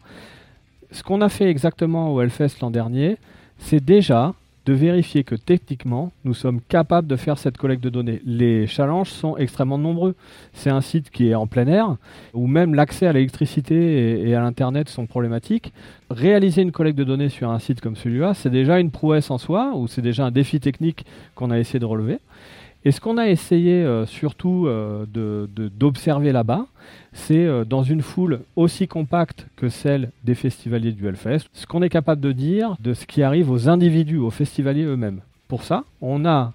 Ce 0.91 1.03
qu'on 1.03 1.21
a 1.21 1.29
fait 1.29 1.49
exactement 1.49 2.13
au 2.13 2.21
Hellfest 2.21 2.61
l'an 2.61 2.71
dernier, 2.71 3.17
c'est 3.59 3.85
déjà 3.85 4.35
de 4.71 4.75
vérifier 4.77 5.25
que 5.25 5.35
techniquement, 5.35 6.13
nous 6.23 6.33
sommes 6.33 6.61
capables 6.61 7.09
de 7.09 7.17
faire 7.17 7.39
cette 7.39 7.59
collecte 7.59 7.83
de 7.83 7.91
données. 7.91 8.23
Les 8.25 8.69
challenges 8.69 9.11
sont 9.11 9.37
extrêmement 9.37 9.79
nombreux. 9.79 10.15
C'est 10.53 10.71
un 10.71 10.81
site 10.81 11.11
qui 11.11 11.29
est 11.29 11.35
en 11.35 11.49
plein 11.49 11.67
air, 11.67 11.97
où 12.35 12.47
même 12.47 12.77
l'accès 12.77 13.09
à 13.09 13.13
l'électricité 13.13 14.29
et, 14.29 14.33
à 14.37 14.41
l'Internet 14.41 14.89
sont 14.89 15.07
problématiques. 15.07 15.73
Réaliser 16.09 16.63
une 16.63 16.71
collecte 16.71 16.97
de 16.97 17.03
données 17.03 17.31
sur 17.31 17.51
un 17.51 17.59
site 17.59 17.81
comme 17.81 17.97
celui-là, 17.97 18.33
c'est 18.35 18.49
déjà 18.49 18.79
une 18.79 18.93
prouesse 18.93 19.33
en 19.33 19.39
soi, 19.39 19.73
ou 19.75 19.89
c'est 19.89 20.03
déjà 20.03 20.27
un 20.27 20.31
défi 20.31 20.61
technique 20.61 21.05
qu'on 21.35 21.51
a 21.51 21.59
essayé 21.59 21.81
de 21.81 21.85
relever. 21.85 22.21
Et 22.85 22.93
ce 22.93 23.01
qu'on 23.01 23.19
a 23.19 23.29
essayé 23.29 23.75
euh, 23.75 24.07
surtout 24.07 24.67
euh, 24.67 25.07
d'observer 25.79 26.33
là-bas, 26.33 26.67
c'est 27.13 27.45
euh, 27.45 27.65
dans 27.65 27.83
une 27.83 28.01
foule 28.01 28.41
aussi 28.57 28.89
compacte 28.89 29.47
que 29.57 29.69
celle 29.69 30.13
des 30.25 30.35
festivaliers 30.35 30.93
du 30.93 31.07
Hellfest, 31.07 31.47
ce 31.53 31.67
qu'on 31.67 31.83
est 31.83 31.91
capable 31.91 32.23
de 32.23 32.33
dire 32.33 32.77
de 32.81 32.95
ce 32.95 33.05
qui 33.05 33.23
arrive 33.23 33.51
aux 33.51 33.69
individus, 33.69 34.17
aux 34.17 34.31
festivaliers 34.31 34.85
eux-mêmes. 34.85 35.21
Pour 35.47 35.63
ça, 35.63 35.85
on 36.01 36.25
a 36.25 36.55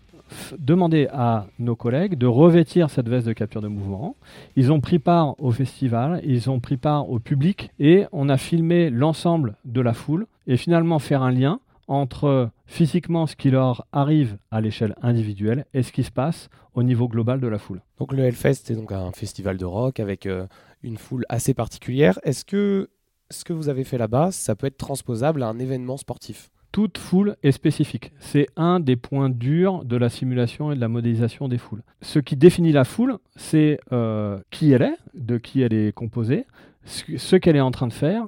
demandé 0.58 1.08
à 1.14 1.46
nos 1.60 1.76
collègues 1.76 2.18
de 2.18 2.26
revêtir 2.26 2.90
cette 2.90 3.08
veste 3.08 3.28
de 3.28 3.34
capture 3.34 3.62
de 3.62 3.68
mouvement. 3.68 4.16
Ils 4.56 4.72
ont 4.72 4.80
pris 4.80 4.98
part 4.98 5.36
au 5.40 5.52
festival, 5.52 6.22
ils 6.26 6.50
ont 6.50 6.60
pris 6.60 6.78
part 6.78 7.10
au 7.10 7.20
public 7.20 7.70
et 7.80 8.06
on 8.12 8.30
a 8.30 8.38
filmé 8.38 8.90
l'ensemble 8.90 9.56
de 9.66 9.82
la 9.82 9.94
foule 9.94 10.26
et 10.48 10.58
finalement 10.58 10.98
faire 10.98 11.22
un 11.22 11.32
lien 11.32 11.60
entre 11.88 12.50
physiquement 12.66 13.28
ce 13.28 13.36
qui 13.36 13.52
leur 13.52 13.86
arrive 13.92 14.38
à 14.52 14.62
l'échelle 14.62 14.96
individuelle 15.02 15.66
et 15.74 15.84
ce 15.84 15.92
qui 15.92 16.04
se 16.04 16.12
passe 16.12 16.50
au 16.74 16.84
niveau 16.84 17.08
global 17.08 17.40
de 17.40 17.48
la 17.48 17.58
foule. 17.58 17.82
Donc 18.00 18.14
le 18.14 18.24
Hellfest 18.24 18.70
est 18.70 18.76
donc 18.76 18.92
un 18.92 19.12
festival 19.12 19.58
de 19.58 19.66
rock 19.66 20.00
avec 20.00 20.26
euh, 20.26 20.48
une 20.84 20.98
foule 20.98 21.26
assez 21.30 21.54
particulière. 21.54 22.20
Est-ce 22.24 22.46
que 22.46 22.90
ce 23.32 23.44
que 23.44 23.54
vous 23.54 23.70
avez 23.70 23.84
fait 23.84 23.98
là-bas, 23.98 24.32
ça 24.32 24.56
peut 24.56 24.68
être 24.68 24.78
transposable 24.78 25.44
à 25.44 25.48
un 25.48 25.60
événement 25.60 25.98
sportif? 25.98 26.52
Toute 26.72 26.98
foule 26.98 27.38
est 27.42 27.54
spécifique. 27.54 28.12
C'est 28.20 28.48
un 28.58 28.82
des 28.82 28.98
points 28.98 29.30
durs 29.30 29.86
de 29.86 29.96
la 29.96 30.10
simulation 30.10 30.74
et 30.74 30.76
de 30.76 30.82
la 30.82 30.90
modélisation 30.90 31.48
des 31.48 31.58
foules. 31.58 31.84
Ce 32.02 32.20
qui 32.20 32.36
définit 32.36 32.74
la 32.74 32.84
foule, 32.84 33.18
c'est 33.38 33.80
euh, 33.94 34.40
qui 34.52 34.74
elle 34.74 34.82
est, 34.82 34.98
de 35.14 35.38
qui 35.38 35.62
elle 35.62 35.74
est 35.74 35.94
composée, 35.94 36.46
ce 36.84 37.36
qu'elle 37.38 37.56
est 37.56 37.62
en 37.62 37.72
train 37.72 37.88
de 37.88 37.94
faire, 37.94 38.28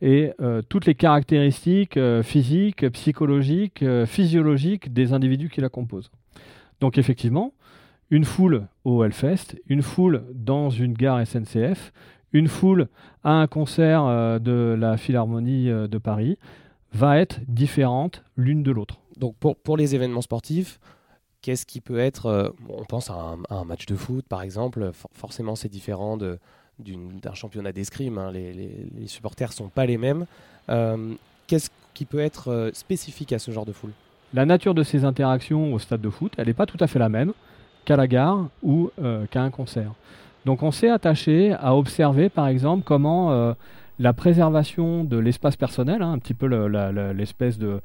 et 0.00 0.32
euh, 0.40 0.62
toutes 0.68 0.86
les 0.86 0.94
caractéristiques 0.94 1.96
euh, 1.96 2.22
physiques, 2.22 2.88
psychologiques, 2.90 3.82
euh, 3.82 4.06
physiologiques 4.06 4.92
des 4.92 5.12
individus 5.12 5.48
qui 5.48 5.60
la 5.60 5.68
composent. 5.68 6.10
Donc 6.80 6.98
effectivement, 6.98 7.52
une 8.10 8.24
foule 8.24 8.66
au 8.84 9.04
Hellfest, 9.04 9.56
une 9.66 9.82
foule 9.82 10.24
dans 10.34 10.70
une 10.70 10.92
gare 10.92 11.24
SNCF, 11.26 11.92
une 12.32 12.48
foule 12.48 12.88
à 13.22 13.32
un 13.32 13.46
concert 13.46 14.40
de 14.40 14.76
la 14.78 14.96
Philharmonie 14.96 15.66
de 15.66 15.98
Paris 15.98 16.36
va 16.92 17.18
être 17.18 17.40
différente 17.46 18.24
l'une 18.36 18.62
de 18.62 18.72
l'autre. 18.72 18.98
Donc 19.16 19.36
pour, 19.36 19.56
pour 19.56 19.76
les 19.76 19.94
événements 19.94 20.20
sportifs, 20.20 20.80
qu'est-ce 21.40 21.64
qui 21.64 21.80
peut 21.80 21.98
être... 21.98 22.54
on 22.68 22.84
pense 22.84 23.08
à 23.08 23.14
un, 23.14 23.38
un, 23.50 23.64
match 23.64 23.86
de 23.86 23.94
foot 23.94 24.26
par 24.28 24.42
exemple, 24.42 24.90
forcément 25.14 25.54
c'est 25.54 25.68
différent 25.68 26.16
de, 26.16 26.38
d'un 26.78 27.34
championnat 27.34 27.72
d'escrime. 27.72 28.18
Hein. 28.18 28.32
Les, 28.32 28.52
les, 28.52 29.06
supporters 29.06 29.52
sont 29.52 29.68
pas 29.68 29.86
les 29.86 29.96
mêmes. 29.96 30.26
Euh, 30.68 31.14
qu'est-ce 31.46 31.70
qui 31.92 32.04
peut 32.04 32.18
être 32.18 32.50
euh, 32.50 32.70
spécifique 32.72 33.32
à 33.32 33.38
ce 33.38 33.50
genre 33.50 33.66
de 33.66 33.72
foule? 33.72 33.92
La 34.32 34.46
nature 34.46 34.74
de 34.74 34.82
ces 34.82 35.04
interactions 35.04 35.72
au 35.72 35.78
stade 35.78 36.00
de 36.00 36.10
foot, 36.10 36.32
elle 36.36 36.48
n'est 36.48 36.54
pas 36.54 36.66
tout 36.66 36.78
à 36.80 36.86
fait 36.86 36.98
la 36.98 37.08
même 37.08 37.32
qu'à 37.84 37.96
la 37.96 38.08
gare 38.08 38.48
ou 38.62 38.90
euh, 39.00 39.26
qu'à 39.30 39.42
un 39.42 39.50
concert. 39.50 39.92
Donc 40.44 40.62
on 40.62 40.72
s'est 40.72 40.90
attaché 40.90 41.52
à 41.52 41.74
observer 41.76 42.28
par 42.28 42.48
exemple 42.48 42.82
comment 42.84 43.54
la 43.98 44.12
préservation 44.12 45.02
de 45.02 45.16
l'espace 45.16 45.56
personnel, 45.56 46.02
hein, 46.02 46.12
un 46.12 46.18
petit 46.18 46.34
peu 46.34 46.46
l'espèce 47.12 47.56
de, 47.56 47.80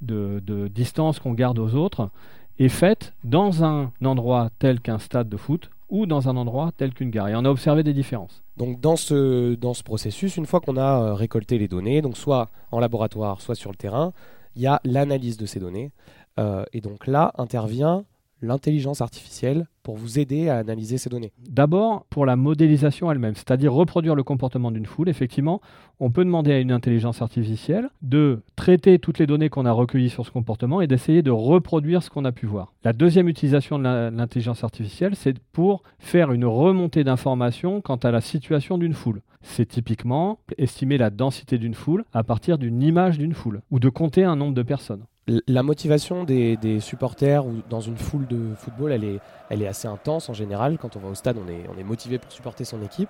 de, 0.00 0.68
distance 0.68 1.18
qu'on 1.18 1.32
garde 1.32 1.58
aux 1.58 1.74
autres, 1.74 2.10
est 2.58 2.68
faite 2.68 3.12
dans 3.24 3.64
un 3.64 3.90
endroit 4.04 4.50
tel 4.58 4.80
qu'un 4.80 4.98
stade 4.98 5.28
de 5.28 5.36
foot 5.36 5.70
ou 5.94 6.06
dans 6.06 6.28
un 6.28 6.36
endroit 6.36 6.72
tel 6.76 6.92
qu'une 6.92 7.10
gare. 7.10 7.28
Et 7.28 7.36
on 7.36 7.44
a 7.44 7.48
observé 7.48 7.84
des 7.84 7.92
différences. 7.92 8.42
Donc 8.56 8.80
dans 8.80 8.96
ce, 8.96 9.54
dans 9.54 9.74
ce 9.74 9.84
processus, 9.84 10.36
une 10.36 10.44
fois 10.44 10.60
qu'on 10.60 10.76
a 10.76 11.00
euh, 11.00 11.14
récolté 11.14 11.56
les 11.56 11.68
données, 11.68 12.02
donc 12.02 12.16
soit 12.16 12.50
en 12.72 12.80
laboratoire, 12.80 13.40
soit 13.40 13.54
sur 13.54 13.70
le 13.70 13.76
terrain, 13.76 14.12
il 14.56 14.62
y 14.62 14.66
a 14.66 14.80
l'analyse 14.82 15.36
de 15.36 15.46
ces 15.46 15.60
données. 15.60 15.92
Euh, 16.40 16.64
et 16.72 16.80
donc 16.80 17.06
là 17.06 17.32
intervient 17.38 18.04
l'intelligence 18.44 19.00
artificielle 19.00 19.66
pour 19.82 19.96
vous 19.96 20.18
aider 20.18 20.48
à 20.48 20.56
analyser 20.56 20.98
ces 20.98 21.10
données 21.10 21.32
D'abord, 21.48 22.06
pour 22.10 22.26
la 22.26 22.36
modélisation 22.36 23.12
elle-même, 23.12 23.34
c'est-à-dire 23.34 23.72
reproduire 23.72 24.14
le 24.14 24.22
comportement 24.22 24.70
d'une 24.70 24.86
foule, 24.86 25.08
effectivement, 25.08 25.60
on 26.00 26.10
peut 26.10 26.24
demander 26.24 26.52
à 26.52 26.58
une 26.58 26.72
intelligence 26.72 27.22
artificielle 27.22 27.90
de 28.02 28.42
traiter 28.56 28.98
toutes 28.98 29.18
les 29.18 29.26
données 29.26 29.50
qu'on 29.50 29.66
a 29.66 29.72
recueillies 29.72 30.10
sur 30.10 30.24
ce 30.24 30.30
comportement 30.30 30.80
et 30.80 30.86
d'essayer 30.86 31.22
de 31.22 31.30
reproduire 31.30 32.02
ce 32.02 32.10
qu'on 32.10 32.24
a 32.24 32.32
pu 32.32 32.46
voir. 32.46 32.72
La 32.82 32.92
deuxième 32.92 33.28
utilisation 33.28 33.78
de 33.78 33.84
l'intelligence 33.84 34.64
artificielle, 34.64 35.14
c'est 35.14 35.38
pour 35.52 35.82
faire 35.98 36.32
une 36.32 36.46
remontée 36.46 37.04
d'informations 37.04 37.80
quant 37.80 37.96
à 37.96 38.10
la 38.10 38.20
situation 38.20 38.78
d'une 38.78 38.94
foule. 38.94 39.20
C'est 39.42 39.66
typiquement 39.66 40.38
estimer 40.56 40.96
la 40.96 41.10
densité 41.10 41.58
d'une 41.58 41.74
foule 41.74 42.04
à 42.14 42.24
partir 42.24 42.56
d'une 42.56 42.82
image 42.82 43.18
d'une 43.18 43.34
foule 43.34 43.60
ou 43.70 43.78
de 43.78 43.90
compter 43.90 44.24
un 44.24 44.36
nombre 44.36 44.54
de 44.54 44.62
personnes 44.62 45.04
la 45.26 45.62
motivation 45.62 46.24
des, 46.24 46.78
supporters 46.80 47.44
dans 47.70 47.80
une 47.80 47.96
foule 47.96 48.26
de 48.26 48.54
football, 48.56 48.92
elle 48.92 49.04
est, 49.62 49.66
assez 49.66 49.88
intense 49.88 50.28
en 50.28 50.34
général. 50.34 50.78
Quand 50.78 50.96
on 50.96 51.00
va 51.00 51.08
au 51.08 51.14
stade, 51.14 51.36
on 51.38 51.48
est, 51.48 51.64
on 51.74 51.78
est 51.78 51.84
motivé 51.84 52.18
pour 52.18 52.30
supporter 52.30 52.64
son 52.64 52.82
équipe. 52.82 53.08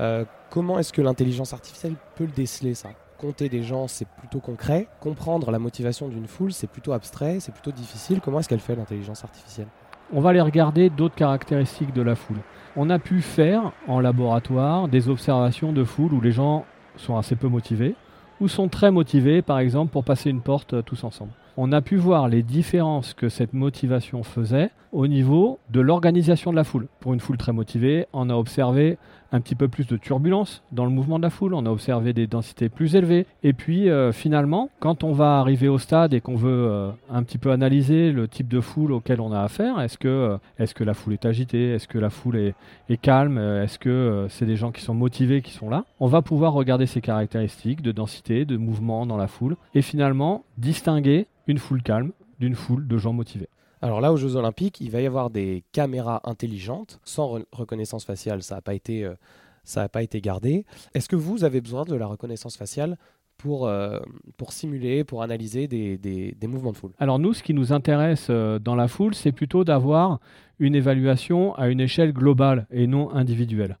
Euh, 0.00 0.24
comment 0.50 0.78
est-ce 0.78 0.92
que 0.92 1.02
l'intelligence 1.02 1.52
artificielle 1.52 1.94
peut 2.16 2.24
le 2.24 2.32
déceler 2.32 2.74
ça? 2.74 2.90
Compter 3.18 3.48
des 3.48 3.62
gens, 3.62 3.86
c'est 3.86 4.08
plutôt 4.08 4.40
concret. 4.40 4.88
Comprendre 5.00 5.52
la 5.52 5.60
motivation 5.60 6.08
d'une 6.08 6.26
foule, 6.26 6.52
c'est 6.52 6.66
plutôt 6.66 6.92
abstrait, 6.92 7.38
c'est 7.38 7.52
plutôt 7.52 7.70
difficile. 7.70 8.20
Comment 8.20 8.40
est-ce 8.40 8.48
qu'elle 8.48 8.58
fait 8.58 8.74
l'intelligence 8.74 9.22
artificielle? 9.22 9.68
On 10.12 10.20
va 10.20 10.30
aller 10.30 10.40
regarder 10.40 10.90
d'autres 10.90 11.14
caractéristiques 11.14 11.94
de 11.94 12.02
la 12.02 12.16
foule. 12.16 12.38
On 12.76 12.90
a 12.90 12.98
pu 12.98 13.22
faire 13.22 13.72
en 13.86 14.00
laboratoire 14.00 14.88
des 14.88 15.08
observations 15.08 15.72
de 15.72 15.84
foule 15.84 16.12
où 16.12 16.20
les 16.20 16.32
gens 16.32 16.64
sont 16.96 17.16
assez 17.16 17.36
peu 17.36 17.48
motivés 17.48 17.94
ou 18.40 18.48
sont 18.48 18.68
très 18.68 18.90
motivés, 18.90 19.40
par 19.40 19.60
exemple, 19.60 19.92
pour 19.92 20.02
passer 20.02 20.28
une 20.28 20.40
porte 20.40 20.74
euh, 20.74 20.82
tous 20.82 21.04
ensemble 21.04 21.30
on 21.56 21.72
a 21.72 21.80
pu 21.82 21.96
voir 21.96 22.28
les 22.28 22.42
différences 22.42 23.14
que 23.14 23.28
cette 23.28 23.52
motivation 23.52 24.22
faisait 24.22 24.70
au 24.92 25.06
niveau 25.06 25.58
de 25.70 25.80
l'organisation 25.80 26.50
de 26.50 26.56
la 26.56 26.64
foule. 26.64 26.88
Pour 27.00 27.14
une 27.14 27.20
foule 27.20 27.36
très 27.36 27.52
motivée, 27.52 28.06
on 28.12 28.30
a 28.30 28.34
observé 28.34 28.98
un 29.32 29.40
petit 29.40 29.54
peu 29.54 29.68
plus 29.68 29.86
de 29.86 29.96
turbulence 29.96 30.62
dans 30.72 30.84
le 30.84 30.90
mouvement 30.90 31.18
de 31.18 31.22
la 31.22 31.30
foule, 31.30 31.54
on 31.54 31.66
a 31.66 31.70
observé 31.70 32.12
des 32.12 32.26
densités 32.26 32.68
plus 32.68 32.94
élevées. 32.94 33.26
Et 33.42 33.52
puis 33.52 33.88
euh, 33.88 34.12
finalement, 34.12 34.70
quand 34.78 35.04
on 35.04 35.12
va 35.12 35.38
arriver 35.38 35.68
au 35.68 35.78
stade 35.78 36.14
et 36.14 36.20
qu'on 36.20 36.36
veut 36.36 36.68
euh, 36.70 36.90
un 37.10 37.22
petit 37.22 37.38
peu 37.38 37.50
analyser 37.50 38.12
le 38.12 38.28
type 38.28 38.48
de 38.48 38.60
foule 38.60 38.92
auquel 38.92 39.20
on 39.20 39.32
a 39.32 39.40
affaire, 39.40 39.80
est-ce 39.80 39.98
que, 39.98 40.08
euh, 40.08 40.84
la 40.84 40.94
foule 40.94 41.14
est 41.14 41.24
agitée, 41.24 41.72
est-ce 41.72 41.88
que 41.88 41.98
la 41.98 42.10
foule 42.10 42.36
est 42.36 42.96
calme, 43.00 43.38
est-ce 43.38 43.78
que 43.78 44.26
c'est 44.28 44.46
des 44.46 44.56
gens 44.56 44.70
qui 44.70 44.82
sont 44.82 44.94
motivés 44.94 45.40
qui 45.42 45.52
sont 45.52 45.70
là, 45.70 45.84
on 46.00 46.08
va 46.08 46.20
pouvoir 46.22 46.52
regarder 46.52 46.86
ces 46.86 47.00
caractéristiques 47.00 47.82
de 47.82 47.92
densité, 47.92 48.44
de 48.44 48.56
mouvement 48.56 49.06
dans 49.06 49.16
la 49.16 49.28
foule, 49.28 49.56
et 49.74 49.82
finalement 49.82 50.44
distinguer 50.58 51.26
une 51.46 51.58
foule 51.58 51.82
calme 51.82 52.12
d'une 52.40 52.54
foule 52.54 52.86
de 52.86 52.98
gens 52.98 53.12
motivés. 53.12 53.48
Alors 53.82 54.00
là, 54.00 54.12
aux 54.12 54.16
Jeux 54.16 54.36
Olympiques, 54.36 54.80
il 54.80 54.92
va 54.92 55.00
y 55.00 55.06
avoir 55.06 55.28
des 55.28 55.64
caméras 55.72 56.20
intelligentes 56.22 57.00
sans 57.04 57.40
reconnaissance 57.50 58.04
faciale. 58.04 58.44
Ça 58.44 58.54
n'a 58.54 58.60
pas 58.60 58.74
été, 58.74 59.04
euh, 59.04 59.88
pas 59.88 60.04
été 60.04 60.20
gardé. 60.20 60.64
Est-ce 60.94 61.08
que 61.08 61.16
vous 61.16 61.42
avez 61.42 61.60
besoin 61.60 61.84
de 61.84 61.96
la 61.96 62.06
reconnaissance 62.06 62.56
faciale 62.56 62.96
pour, 63.38 63.66
euh, 63.66 63.98
pour 64.36 64.52
simuler, 64.52 65.02
pour 65.02 65.22
analyser 65.24 65.66
des, 65.66 65.98
des, 65.98 66.46
mouvements 66.46 66.70
de 66.70 66.76
foule? 66.76 66.92
Alors 67.00 67.18
nous, 67.18 67.34
ce 67.34 67.42
qui 67.42 67.54
nous 67.54 67.72
intéresse 67.72 68.28
euh, 68.30 68.60
dans 68.60 68.76
la 68.76 68.86
foule, 68.86 69.16
c'est 69.16 69.32
plutôt 69.32 69.64
d'avoir 69.64 70.20
une 70.60 70.76
évaluation 70.76 71.52
à 71.56 71.66
une 71.66 71.80
échelle 71.80 72.12
globale 72.12 72.68
et 72.70 72.86
non 72.86 73.10
individuelle. 73.10 73.78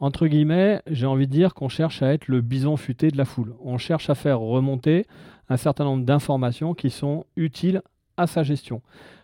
Entre 0.00 0.28
guillemets, 0.28 0.80
j'ai 0.86 1.06
envie 1.06 1.26
de 1.26 1.32
dire 1.32 1.52
qu'on 1.52 1.68
cherche 1.68 2.02
à 2.02 2.14
être 2.14 2.26
le 2.26 2.40
bison 2.40 2.78
futé 2.78 3.10
de 3.10 3.18
la 3.18 3.26
foule. 3.26 3.54
On 3.62 3.76
cherche 3.76 4.08
à 4.08 4.14
faire 4.14 4.40
remonter 4.40 5.04
un 5.50 5.58
certain 5.58 5.84
nombre 5.84 6.06
d'informations 6.06 6.72
qui 6.72 6.88
sont 6.88 7.26
utiles 7.36 7.82
à 8.16 8.26
sa 8.26 8.42
gestion. 8.42 8.80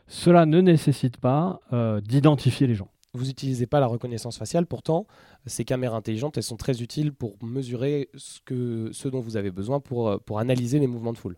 Cela 0.08 0.46
ne 0.46 0.60
nécessite 0.60 1.18
pas 1.18 1.60
euh, 1.72 2.00
d'identifier 2.00 2.66
les 2.66 2.74
gens. 2.74 2.88
Vous 3.12 3.26
n'utilisez 3.26 3.66
pas 3.66 3.78
la 3.78 3.86
reconnaissance 3.86 4.38
faciale, 4.38 4.66
pourtant, 4.66 5.06
ces 5.46 5.64
caméras 5.64 5.96
intelligentes, 5.96 6.36
elles 6.36 6.42
sont 6.42 6.56
très 6.56 6.82
utiles 6.82 7.12
pour 7.12 7.36
mesurer 7.42 8.08
ce, 8.14 8.40
que, 8.44 8.90
ce 8.92 9.08
dont 9.08 9.20
vous 9.20 9.36
avez 9.36 9.50
besoin 9.50 9.80
pour, 9.80 10.08
euh, 10.08 10.18
pour 10.18 10.38
analyser 10.38 10.78
les 10.78 10.86
mouvements 10.86 11.12
de 11.12 11.18
foule. 11.18 11.36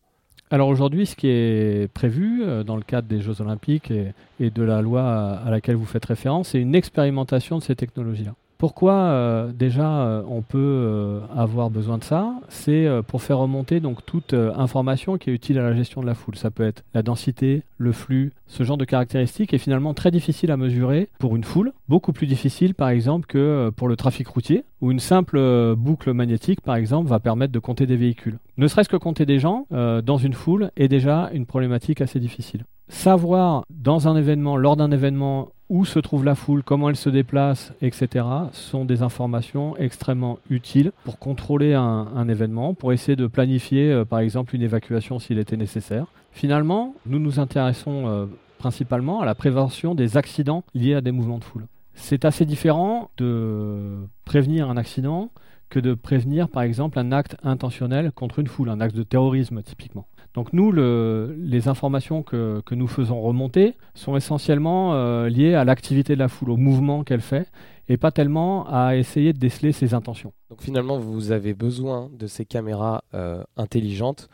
Alors 0.50 0.69
aujourd'hui, 0.69 1.07
ce 1.07 1.17
qui 1.17 1.29
est 1.29 1.93
prévu 1.93 2.43
euh, 2.43 2.65
dans 2.65 2.77
le 2.77 2.83
cadre 2.83 3.09
des 3.09 3.21
Jeux 3.21 3.41
Olympiques 3.41 3.91
et, 3.91 4.12
et 4.39 4.50
de 4.50 4.62
la 4.62 4.83
loi 4.83 5.03
à 5.03 5.50
laquelle 5.50 5.77
vous 5.77 5.85
faites 5.85 6.05
référence, 6.05 6.49
c'est 6.49 6.61
une 6.61 6.75
expérimentation 6.75 7.59
de 7.59 7.62
ces 7.62 7.77
technologies-là. 7.77 8.35
Pourquoi 8.61 8.93
euh, 8.93 9.52
déjà 9.52 10.02
euh, 10.02 10.23
on 10.29 10.43
peut 10.43 10.59
euh, 10.59 11.21
avoir 11.35 11.71
besoin 11.71 11.97
de 11.97 12.05
ça? 12.05 12.35
C'est 12.50 12.87
pour 13.07 13.23
faire 13.23 13.38
remonter 13.38 13.81
donc 13.81 14.05
toute 14.05 14.35
information 14.35 15.17
qui 15.17 15.31
est 15.31 15.33
utile 15.33 15.59
à 15.59 15.62
la 15.62 15.75
gestion 15.75 16.02
de 16.02 16.07
la 16.07 16.12
foule. 16.12 16.37
Ça 16.37 16.50
peut 16.50 16.64
être 16.64 16.85
la 16.93 17.02
densité, 17.02 17.62
le 17.79 17.93
flux, 17.93 18.33
ce 18.49 18.62
genre 18.62 18.76
de 18.76 18.85
caractéristiques 18.85 19.55
est 19.55 19.59
finalement 19.59 19.95
très 19.95 20.11
difficile 20.11 20.50
à 20.50 20.59
mesurer 20.59 21.09
pour 21.19 21.37
une 21.37 21.45
foule, 21.45 21.73
beaucoup 21.88 22.12
plus 22.12 22.26
difficile 22.26 22.75
par 22.75 22.90
exemple 22.90 23.26
que 23.26 23.71
pour 23.75 23.88
le 23.88 23.97
trafic 23.97 24.29
routier, 24.29 24.64
où 24.83 24.93
une 24.93 25.00
simple 25.00 25.75
boucle 25.76 26.12
magnétique 26.12 26.61
par 26.61 26.76
exemple 26.76 27.09
va 27.09 27.19
permettre 27.19 27.52
de 27.52 27.59
compter 27.59 27.87
des 27.87 27.97
véhicules. 27.97 28.38
Ne 28.59 28.69
serait-ce 28.69 28.90
que 28.90 28.99
compter 28.99 29.25
des 29.25 29.38
gens 29.38 29.67
dans 29.71 30.19
une 30.19 30.35
foule 30.35 30.71
est 30.76 30.88
déjà 30.88 31.31
une 31.33 31.47
problématique 31.47 32.02
assez 32.02 32.21
difficile. 32.21 32.67
Savoir 32.88 33.64
dans 33.71 34.09
un 34.09 34.17
événement, 34.17 34.57
lors 34.57 34.76
d'un 34.76 34.90
événement, 34.90 35.49
où 35.71 35.85
se 35.85 36.00
trouve 36.00 36.25
la 36.25 36.35
foule, 36.35 36.65
comment 36.65 36.91
elle 36.91 36.97
se 36.97 37.09
déplace, 37.09 37.73
etc., 37.81 38.27
sont 38.53 38.85
des 38.85 39.03
informations 39.03 39.77
extrêmement 39.77 40.41
utiles 40.50 40.91
pour 41.05 41.19
contrôler 41.19 41.75
un, 41.75 42.29
événement, 42.29 42.75
pour 42.75 42.93
essayer 42.93 43.17
de 43.17 43.29
planifier, 43.29 43.91
euh, 43.91 44.05
par 44.05 44.19
exemple, 44.19 44.55
une 44.55 44.62
évacuation 44.62 45.19
s'il 45.21 45.39
était 45.39 45.57
nécessaire. 45.57 46.07
Finalement, 46.33 46.95
nous 47.07 47.21
nous 47.21 47.39
intéressons 47.39 48.07
euh, 48.07 48.27
principalement 48.59 49.21
à 49.21 49.25
la 49.25 49.37
prévention 49.37 49.95
des 49.95 50.17
accidents 50.17 50.65
liés 50.75 50.95
à 50.95 51.00
des 51.00 51.12
mouvements 51.12 51.39
de 51.39 51.45
foule. 51.45 51.67
C'est 51.95 52.25
assez 52.25 52.45
différent 52.45 53.11
de 53.17 53.97
prévenir 54.25 54.69
un 54.69 54.77
accident 54.77 55.31
que 55.71 55.79
de 55.79 55.95
prévenir, 55.95 56.49
par 56.49 56.65
exemple, 56.65 56.99
un 56.99 57.12
acte 57.12 57.37
intentionnel 57.45 58.11
contre 58.12 58.41
une 58.41 58.49
foule, 58.49 58.71
un 58.71 58.81
acte 58.81 58.97
de 58.97 59.05
terrorisme 59.05 59.62
typiquement. 59.62 60.07
Donc 60.34 60.52
nous, 60.52 60.70
les 60.72 61.68
informations 61.68 62.22
que, 62.22 62.62
nous 62.70 62.87
faisons 62.87 63.20
remonter 63.20 63.75
sont 63.94 64.16
essentiellement 64.16 64.94
euh, 64.94 65.28
liées 65.28 65.54
à 65.54 65.64
l'activité 65.64 66.14
de 66.14 66.20
la 66.20 66.28
foule, 66.28 66.50
au 66.50 66.56
mouvement 66.56 67.02
qu'elle 67.02 67.20
fait, 67.20 67.50
et 67.88 67.96
pas 67.96 68.12
tellement 68.12 68.66
à 68.68 68.96
essayer 68.96 69.32
de 69.32 69.38
déceler 69.38 69.72
ses 69.72 69.92
intentions. 69.92 70.32
Donc 70.49 70.62
finalement, 70.62 70.99
vous 70.99 71.32
avez 71.32 71.54
besoin 71.54 72.10
de 72.16 72.26
ces 72.26 72.44
caméras 72.44 73.02
euh, 73.14 73.42
intelligentes, 73.56 74.28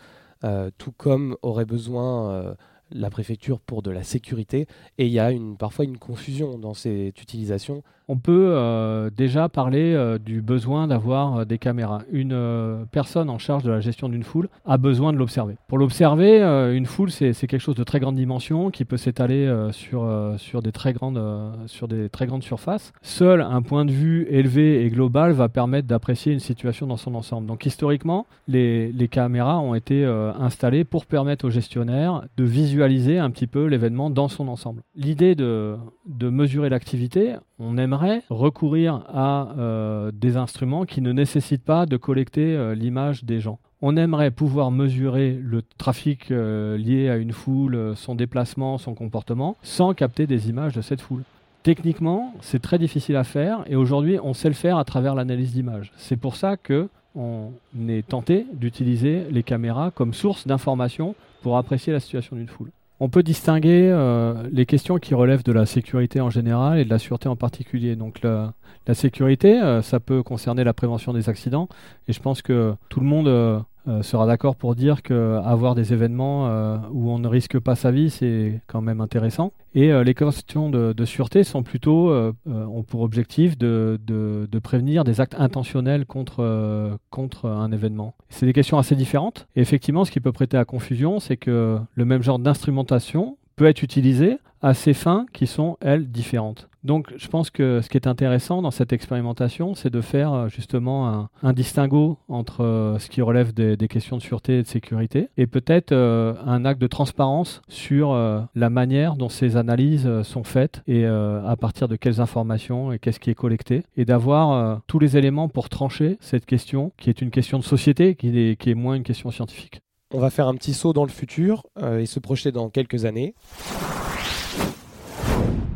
euh, 0.44 0.70
tout 0.76 0.92
comme 0.92 1.36
aurait 1.42 1.64
besoin 1.64 2.54
la 2.92 3.10
préfecture 3.10 3.58
pour 3.58 3.82
de 3.82 3.90
la 3.90 4.02
sécurité, 4.02 4.66
et 4.98 5.06
il 5.06 5.12
y 5.12 5.18
a 5.18 5.30
parfois 5.58 5.86
une 5.86 5.98
confusion 5.98 6.58
dans 6.58 6.74
cette 6.74 7.20
utilisation 7.20 7.82
on 8.08 8.18
peut 8.18 8.50
euh, 8.52 9.10
déjà 9.10 9.48
parler 9.48 9.92
euh, 9.94 10.18
du 10.18 10.40
besoin 10.40 10.86
d'avoir 10.86 11.38
euh, 11.38 11.44
des 11.44 11.58
caméras. 11.58 12.02
Une 12.12 12.86
personne 12.92 13.28
en 13.28 13.38
charge 13.38 13.64
de 13.64 13.70
la 13.70 13.80
gestion 13.80 14.08
d'une 14.08 14.22
foule 14.22 14.48
a 14.64 14.76
besoin 14.78 15.12
de 15.12 15.18
l'observer. 15.18 15.56
Pour 15.66 15.78
l'observer, 15.78 16.42
une 16.75 16.86
foule, 16.86 17.10
c'est 17.10 17.32
quelque 17.34 17.58
chose 17.58 17.75
de 17.75 17.84
très 17.84 18.00
grande 18.00 18.16
dimension 18.16 18.70
qui 18.70 18.84
peut 18.84 18.96
s'étaler 18.96 19.70
sur, 19.72 20.08
sur, 20.38 20.62
des 20.62 20.72
très 20.72 20.92
grandes, 20.92 21.20
sur 21.66 21.88
des 21.88 22.08
très 22.08 22.26
grandes 22.26 22.42
surfaces. 22.42 22.92
Seul 23.02 23.40
un 23.40 23.62
point 23.62 23.84
de 23.84 23.92
vue 23.92 24.26
élevé 24.30 24.84
et 24.84 24.90
global 24.90 25.32
va 25.32 25.48
permettre 25.48 25.88
d'apprécier 25.88 26.32
une 26.32 26.40
situation 26.40 26.86
dans 26.86 26.96
son 26.96 27.14
ensemble. 27.14 27.46
Donc 27.46 27.66
historiquement, 27.66 28.26
les, 28.48 28.92
les 28.92 29.08
caméras 29.08 29.58
ont 29.60 29.75
été 29.75 30.04
installées 30.04 30.84
pour 30.84 31.06
permettre 31.06 31.46
aux 31.46 31.50
gestionnaires 31.50 32.22
de 32.36 32.44
visualiser 32.44 33.18
un 33.18 33.30
petit 33.30 33.46
peu 33.46 33.66
l'événement 33.66 34.10
dans 34.10 34.28
son 34.28 34.48
ensemble. 34.48 34.82
L'idée 34.94 35.34
de, 35.34 35.76
de 36.06 36.28
mesurer 36.28 36.68
l'activité, 36.68 37.34
on 37.58 37.78
aimerait 37.78 38.22
recourir 38.28 39.04
à 39.08 39.54
euh, 39.58 40.10
des 40.12 40.36
instruments 40.36 40.84
qui 40.84 41.00
ne 41.00 41.12
nécessitent 41.12 41.64
pas 41.64 41.86
de 41.86 41.96
collecter 41.96 42.56
euh, 42.56 42.75
l'image 42.75 43.25
des 43.25 43.40
gens. 43.40 43.58
On 43.82 43.96
aimerait 43.96 44.30
pouvoir 44.30 44.70
mesurer 44.70 45.38
le 45.40 45.62
trafic 45.62 46.30
euh, 46.30 46.76
lié 46.76 47.08
à 47.08 47.16
une 47.16 47.32
foule, 47.32 47.94
son 47.96 48.14
déplacement, 48.14 48.78
son 48.78 48.94
comportement, 48.94 49.56
sans 49.62 49.94
capter 49.94 50.26
des 50.26 50.48
images 50.48 50.75
de 50.75 50.80
cette 50.80 51.00
foule. 51.00 51.22
Techniquement, 51.62 52.34
c'est 52.40 52.62
très 52.62 52.78
difficile 52.78 53.16
à 53.16 53.25
faire 53.25 53.64
et 53.66 53.76
aujourd'hui, 53.76 54.18
on 54.22 54.34
sait 54.34 54.48
le 54.48 54.54
faire 54.54 54.78
à 54.78 54.84
travers 54.84 55.14
l'analyse 55.14 55.52
d'images. 55.52 55.92
C'est 55.96 56.16
pour 56.16 56.36
ça 56.36 56.56
que 56.56 56.88
on 57.18 57.52
est 57.88 58.06
tenté 58.06 58.46
d'utiliser 58.52 59.25
les 59.30 59.42
caméras 59.42 59.90
comme 59.90 60.12
source 60.12 60.46
d'information 60.46 61.14
pour 61.42 61.56
apprécier 61.56 61.92
la 61.92 62.00
situation 62.00 62.36
d'une 62.36 62.48
foule. 62.48 62.70
On 62.98 63.10
peut 63.10 63.22
distinguer 63.22 63.90
euh, 63.92 64.48
les 64.50 64.64
questions 64.64 64.96
qui 64.96 65.14
relèvent 65.14 65.42
de 65.42 65.52
la 65.52 65.66
sécurité 65.66 66.20
en 66.20 66.30
général 66.30 66.78
et 66.78 66.84
de 66.84 66.90
la 66.90 66.98
sûreté 66.98 67.28
en 67.28 67.36
particulier. 67.36 67.94
Donc 67.94 68.22
la, 68.22 68.54
sécurité, 68.94 69.60
euh, 69.60 69.82
ça 69.82 70.00
peut 70.00 70.22
concerner 70.22 70.64
la 70.64 70.72
prévention 70.72 71.12
des 71.12 71.28
accidents. 71.28 71.68
Et 72.08 72.14
je 72.14 72.20
pense 72.20 72.40
que 72.40 72.74
tout 72.88 73.00
le 73.00 73.06
monde 73.06 73.64
euh, 73.88 74.02
sera 74.02 74.26
d'accord 74.26 74.57
pour 74.57 74.75
dire 74.75 75.02
qu'avoir 75.02 75.75
des 75.75 75.93
événements 75.93 76.49
euh, 76.49 76.76
où 76.90 77.11
on 77.11 77.19
ne 77.19 77.28
risque 77.28 77.59
pas 77.59 77.76
sa 77.76 77.90
vie, 77.90 78.11
c'est 78.11 78.61
quand 78.66 78.81
même 78.81 79.00
intéressant. 79.00 79.52
Et 79.75 79.93
euh, 79.93 80.02
les 80.02 80.14
questions 80.14 80.71
de, 80.71 81.05
sûreté 81.05 81.45
sont 81.45 81.62
plutôt, 81.62 82.12
ont 82.47 82.83
pour 82.83 83.02
objectif 83.02 83.57
de, 83.57 84.00
de, 84.05 84.59
prévenir 84.59 85.05
des 85.05 85.21
actes 85.21 85.37
intentionnels 85.38 86.07
contre, 86.07 86.99
contre 87.11 87.49
un 87.49 87.71
événement. 87.71 88.14
C'est 88.28 88.47
des 88.47 88.52
questions 88.52 88.78
assez 88.78 88.97
différentes. 88.97 89.47
Et 89.55 89.61
effectivement, 89.61 90.05
ce 90.05 90.11
qui 90.11 90.19
peut 90.19 90.33
prêter 90.33 90.57
à 90.57 90.64
confusion, 90.64 91.21
c'est 91.21 91.37
que 91.37 91.78
le 91.95 92.05
même 92.05 92.23
genre 92.23 92.38
d'instrumentation 92.38 93.37
peut 93.55 93.66
être 93.66 93.83
utilisé 93.83 94.38
à 94.62 94.75
ces 94.75 94.95
fins 94.95 95.26
qui 95.33 95.47
sont, 95.47 95.76
elles, 95.81 96.11
différentes. 96.11 96.69
Donc 96.87 97.12
je 97.16 97.26
pense 97.26 97.50
que 97.50 97.81
ce 97.83 97.88
qui 97.88 97.97
est 97.97 98.07
intéressant 98.07 98.62
dans 98.62 98.71
cette 98.71 98.93
expérimentation, 98.93 99.75
c'est 99.75 99.90
de 99.90 100.00
faire 100.00 100.33
euh, 100.33 100.49
justement 100.49 101.28
un, 101.43 101.52
distinguo 101.52 102.19
entre 102.28 102.62
euh, 102.62 102.99
ce 103.00 103.11
qui 103.11 103.23
relève 103.23 103.52
des, 103.52 103.76
questions 103.88 104.16
de 104.16 104.23
sûreté 104.23 104.59
et 104.59 104.62
de 104.62 104.69
sécurité 104.69 105.28
et 105.37 105.49
peut-être 105.49 105.90
euh, 105.90 106.35
un 106.45 106.64
acte 106.64 106.81
de 106.81 106.87
transparence 106.87 107.61
sur 107.69 108.14
la 108.55 108.71
manière 108.71 109.16
dont 109.16 109.28
ces 109.28 109.57
analyses 109.57 110.09
sont 110.23 110.45
faites 110.45 110.83
et 110.87 111.05
à 111.05 111.57
partir 111.59 111.88
de 111.88 111.97
quelles 111.97 112.21
informations 112.21 112.93
et 112.93 112.99
qu'est-ce 112.99 113.19
qui 113.21 113.31
est 113.31 113.35
collecté 113.35 113.83
et 113.97 114.05
d'avoir 114.05 114.81
tous 114.87 114.99
les 114.99 115.16
éléments 115.16 115.49
pour 115.49 115.69
trancher 115.69 116.19
cette 116.21 116.47
question 116.47 116.93
qui 116.97 117.11
est 117.11 117.21
une 117.21 117.31
question 117.31 117.59
de 117.59 117.64
société, 117.64 118.14
qui 118.14 118.28
est, 118.38 118.57
qui 118.57 118.71
est 118.71 118.75
moins 118.75 118.95
une 118.95 119.02
question 119.02 119.31
scientifique. 119.31 119.81
On 120.12 120.21
va 120.21 120.31
faire 120.31 120.49
un 120.49 120.55
petit 120.55 120.75
saut 120.75 120.93
dans 120.93 121.05
le 121.05 121.11
futur 121.11 121.62
et 121.99 122.07
se 122.07 122.21
projeter 122.21 122.52
dans 122.52 122.71
quelques 122.71 123.05
années 123.05 123.35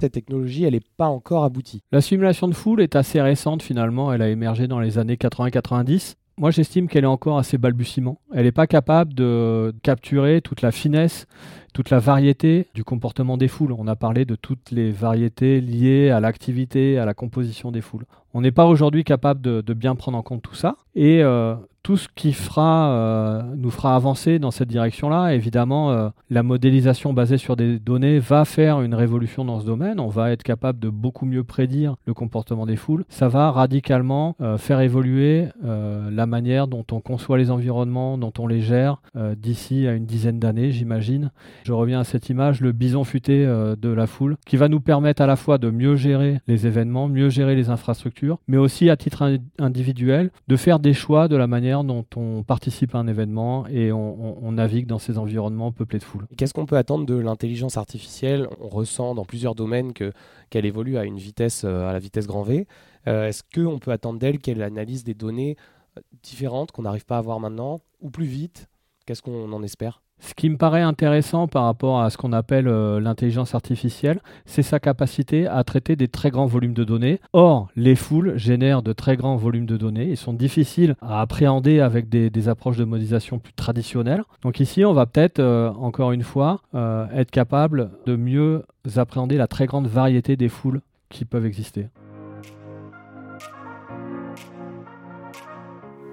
cette 0.00 0.12
technologie, 0.12 0.64
elle 0.64 0.73
n'est 0.73 0.80
pas 0.97 1.09
encore 1.09 1.45
aboutie. 1.45 1.83
La 1.92 2.00
simulation 2.00 2.49
de 2.49 2.54
foule 2.54 2.80
est 2.80 2.97
assez 2.97 3.21
récente 3.21 3.62
finalement, 3.62 4.12
elle 4.12 4.23
a 4.23 4.28
émergé 4.28 4.66
dans 4.66 4.80
les 4.80 4.99
années 4.99 5.16
80-90. 5.16 6.14
moi 6.38 6.50
j'estime 6.50 6.88
qu'elle 6.88 7.04
est 7.04 7.09
encore 7.09 7.38
assez 7.38 7.59
balbutiement. 7.59 8.21
Elle 8.35 8.45
n'est 8.45 8.52
pas 8.52 8.66
capable 8.66 9.14
de 9.14 9.75
capturer 9.83 10.40
toute 10.40 10.62
la 10.62 10.73
finesse, 10.73 11.26
toute 11.73 11.90
la 11.90 11.99
variété 11.99 12.66
du 12.75 12.85
comportement 12.85 13.37
des 13.37 13.49
foules. 13.49 13.73
On 13.73 13.87
a 13.87 13.97
parlé 13.97 14.25
de 14.25 14.35
toutes 14.35 14.71
les 14.71 14.90
variétés 14.90 15.61
liées 15.61 16.11
à 16.11 16.21
l'activité, 16.21 16.99
à 16.99 17.04
la 17.04 17.14
composition 17.14 17.71
des 17.71 17.80
foules. 17.80 18.07
On 18.35 18.40
n'est 18.40 18.52
pas 18.52 18.66
aujourd'hui 18.66 19.04
capable 19.04 19.40
de, 19.40 19.75
bien 19.75 19.95
prendre 19.95 20.19
en 20.19 20.23
compte 20.23 20.42
tout 20.42 20.54
ça. 20.54 20.76
Et 20.95 21.23
euh, 21.23 21.54
tout 21.82 21.96
ce 21.96 22.08
qui 22.14 22.37
euh, 22.58 23.42
nous 23.56 23.70
fera 23.70 23.96
avancer 23.96 24.38
dans 24.38 24.50
cette 24.50 24.68
direction-là, 24.68 25.34
évidemment, 25.34 25.92
euh, 25.92 26.08
la 26.28 26.42
modélisation 26.42 27.12
basée 27.12 27.38
sur 27.38 27.56
des 27.56 27.78
données 27.78 28.18
va 28.18 28.44
faire 28.44 28.82
une 28.82 28.94
révolution 28.94 29.44
dans 29.44 29.60
ce 29.60 29.66
domaine. 29.66 29.99
On 29.99 30.08
va 30.08 30.30
être 30.30 30.42
capable 30.42 30.78
de 30.78 30.90
beaucoup 30.90 31.25
mieux 31.25 31.44
prédire 31.44 31.96
le 32.06 32.12
comportement 32.12 32.66
des 32.66 32.76
foules. 32.76 33.04
Ça 33.08 33.28
va 33.28 33.50
radicalement 33.50 34.37
euh, 34.40 34.58
faire 34.58 34.80
évoluer 34.80 35.46
la 35.62 36.26
manière 36.26 36.66
dont 36.66 36.84
on 36.90 37.00
conçoit 37.00 37.38
les 37.38 37.50
environnements, 37.50 38.18
dont 38.18 38.32
on 38.38 38.46
les 38.46 38.60
gère 38.60 39.00
d'ici 39.37 39.87
à 39.87 39.92
une 39.92 40.06
dizaine 40.06 40.38
d'années, 40.38 40.72
j'imagine. 40.72 41.30
Je 41.64 41.72
reviens 41.72 42.00
à 42.00 42.04
cette 42.04 42.28
image, 42.28 42.60
le 42.60 42.72
bison 42.72 43.04
futé 43.04 43.44
de 43.44 43.88
la 43.88 44.06
foule, 44.06 44.37
qui 44.46 44.56
va 44.56 44.68
nous 44.68 44.80
permettre 44.80 45.22
à 45.22 45.26
la 45.26 45.37
fois 45.37 45.58
de 45.58 45.70
mieux 45.70 45.96
gérer 45.96 46.40
les 46.46 46.66
événements, 46.66 47.08
mieux 47.08 47.28
gérer 47.28 47.54
les 47.54 47.68
infrastructures, 47.68 48.38
mais 48.49 48.56
aussi 48.56 48.90
à 48.90 48.96
titre 48.96 49.38
individuel, 49.58 50.30
de 50.49 50.56
faire 50.56 50.78
des 50.78 50.94
choix 50.94 51.28
de 51.28 51.37
la 51.37 51.46
manière 51.46 51.69
dont 51.84 52.04
on 52.16 52.42
participe 52.42 52.94
à 52.94 52.98
un 52.98 53.06
événement 53.06 53.66
et 53.68 53.92
on, 53.92 54.52
navigue 54.52 54.86
dans 54.86 54.98
ces 54.98 55.16
environnements 55.16 55.70
peuplés 55.70 55.98
de 55.98 56.04
foule. 56.04 56.26
Qu'est-ce 56.36 56.52
qu'on 56.52 56.66
peut 56.66 56.76
attendre 56.76 57.06
de 57.06 57.14
l'intelligence 57.14 57.76
artificielle? 57.76 58.48
On 58.60 58.68
ressent 58.68 59.14
dans 59.14 59.24
plusieurs 59.24 59.54
domaines 59.54 59.92
que, 59.92 60.12
qu'elle 60.50 60.66
évolue 60.66 60.98
à 60.98 61.04
une 61.04 61.18
vitesse, 61.18 61.62
euh, 61.64 61.88
à 61.88 61.92
la 61.92 61.98
vitesse 62.00 62.26
grand 62.26 62.42
V. 62.42 62.66
Euh, 63.06 63.28
est-ce 63.28 63.42
qu'on 63.42 63.78
peut 63.78 63.92
attendre 63.92 64.18
d'elle 64.18 64.40
qu'elle 64.40 64.62
analyse 64.62 65.04
des 65.04 65.14
données 65.14 65.56
euh, 65.96 66.00
différentes 66.22 66.72
qu'on 66.72 66.82
n'arrive 66.82 67.06
pas 67.06 67.18
à 67.18 67.20
voir 67.20 67.38
maintenant 67.38 67.78
ou 68.00 68.10
plus 68.10 68.26
vite? 68.26 68.68
Qu'est-ce 69.06 69.22
qu'on 69.22 69.52
en 69.52 69.62
espère? 69.62 70.02
Ce 70.20 70.34
qui 70.34 70.50
me 70.50 70.56
paraît 70.56 70.82
intéressant 70.82 71.48
par 71.48 71.64
rapport 71.64 72.00
à 72.00 72.10
ce 72.10 72.18
qu'on 72.18 72.32
appelle 72.32 72.68
euh, 72.68 73.00
l'intelligence 73.00 73.54
artificielle, 73.54 74.20
c'est 74.44 74.62
sa 74.62 74.78
capacité 74.78 75.46
à 75.46 75.64
traiter 75.64 75.96
des 75.96 76.08
très 76.08 76.30
grands 76.30 76.46
volumes 76.46 76.74
de 76.74 76.84
données. 76.84 77.20
Or, 77.32 77.68
les 77.74 77.96
foules 77.96 78.36
génèrent 78.36 78.82
de 78.82 78.92
très 78.92 79.16
grands 79.16 79.36
volumes 79.36 79.66
de 79.66 79.76
données. 79.76 80.10
Ils 80.10 80.16
sont 80.16 80.34
difficiles 80.34 80.94
à 81.00 81.22
appréhender 81.22 81.80
avec 81.80 82.08
des, 82.08 82.48
approches 82.48 82.76
de 82.76 82.84
modélisation 82.84 83.38
plus 83.38 83.52
traditionnelles. 83.52 84.22
Donc 84.42 84.60
ici, 84.60 84.84
on 84.84 84.92
va 84.92 85.06
peut-être, 85.06 85.40
euh, 85.40 85.70
encore 85.70 86.12
une 86.12 86.22
fois, 86.22 86.60
euh, 86.74 87.06
être 87.14 87.30
capable 87.30 87.90
de 88.06 88.16
mieux 88.16 88.62
appréhender 88.96 89.36
la 89.36 89.46
très 89.46 89.66
grande 89.66 89.86
variété 89.86 90.36
des 90.36 90.48
foules 90.48 90.80
qui 91.08 91.24
peuvent 91.24 91.46
exister. 91.46 91.88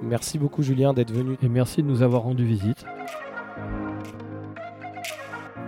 Merci 0.02 0.38
beaucoup 0.38 0.64
Julien 0.64 0.94
d'être 0.94 1.12
venu. 1.12 1.38
Et 1.42 1.50
merci 1.50 1.82
de 1.82 1.88
nous 1.88 2.02
avoir 2.02 2.24
rendu 2.24 2.46
visite. 2.46 2.86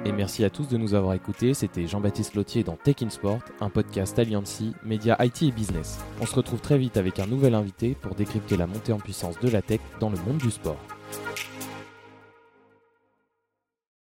Et 0.05 0.11
merci 0.13 0.45
à 0.45 0.49
tous 0.49 0.67
de 0.69 0.77
nous 0.77 0.93
avoir 0.93 1.13
écoutés. 1.13 1.53
C'était 1.53 1.85
Jean-Baptiste 1.85 2.35
Lotier 2.35 2.63
dans 2.63 2.77
Tech 2.77 2.95
in 3.01 3.09
Sport, 3.09 3.39
un 3.59 3.69
podcast 3.69 4.17
Alliancy, 4.17 4.73
média 4.83 5.17
IT 5.19 5.43
et 5.43 5.51
business. 5.51 5.99
On 6.21 6.25
se 6.25 6.35
retrouve 6.35 6.61
très 6.61 6.77
vite 6.77 6.95
avec 6.95 7.19
un 7.19 7.25
nouvel 7.25 7.53
invité 7.53 7.95
pour 8.01 8.15
décrypter 8.15 8.55
la 8.55 8.65
montée 8.65 8.93
en 8.93 8.97
puissance 8.97 9.37
de 9.39 9.49
la 9.49 9.61
tech 9.61 9.81
dans 9.99 10.09
le 10.09 10.17
monde 10.19 10.37
du 10.37 10.51
sport. 10.51 10.79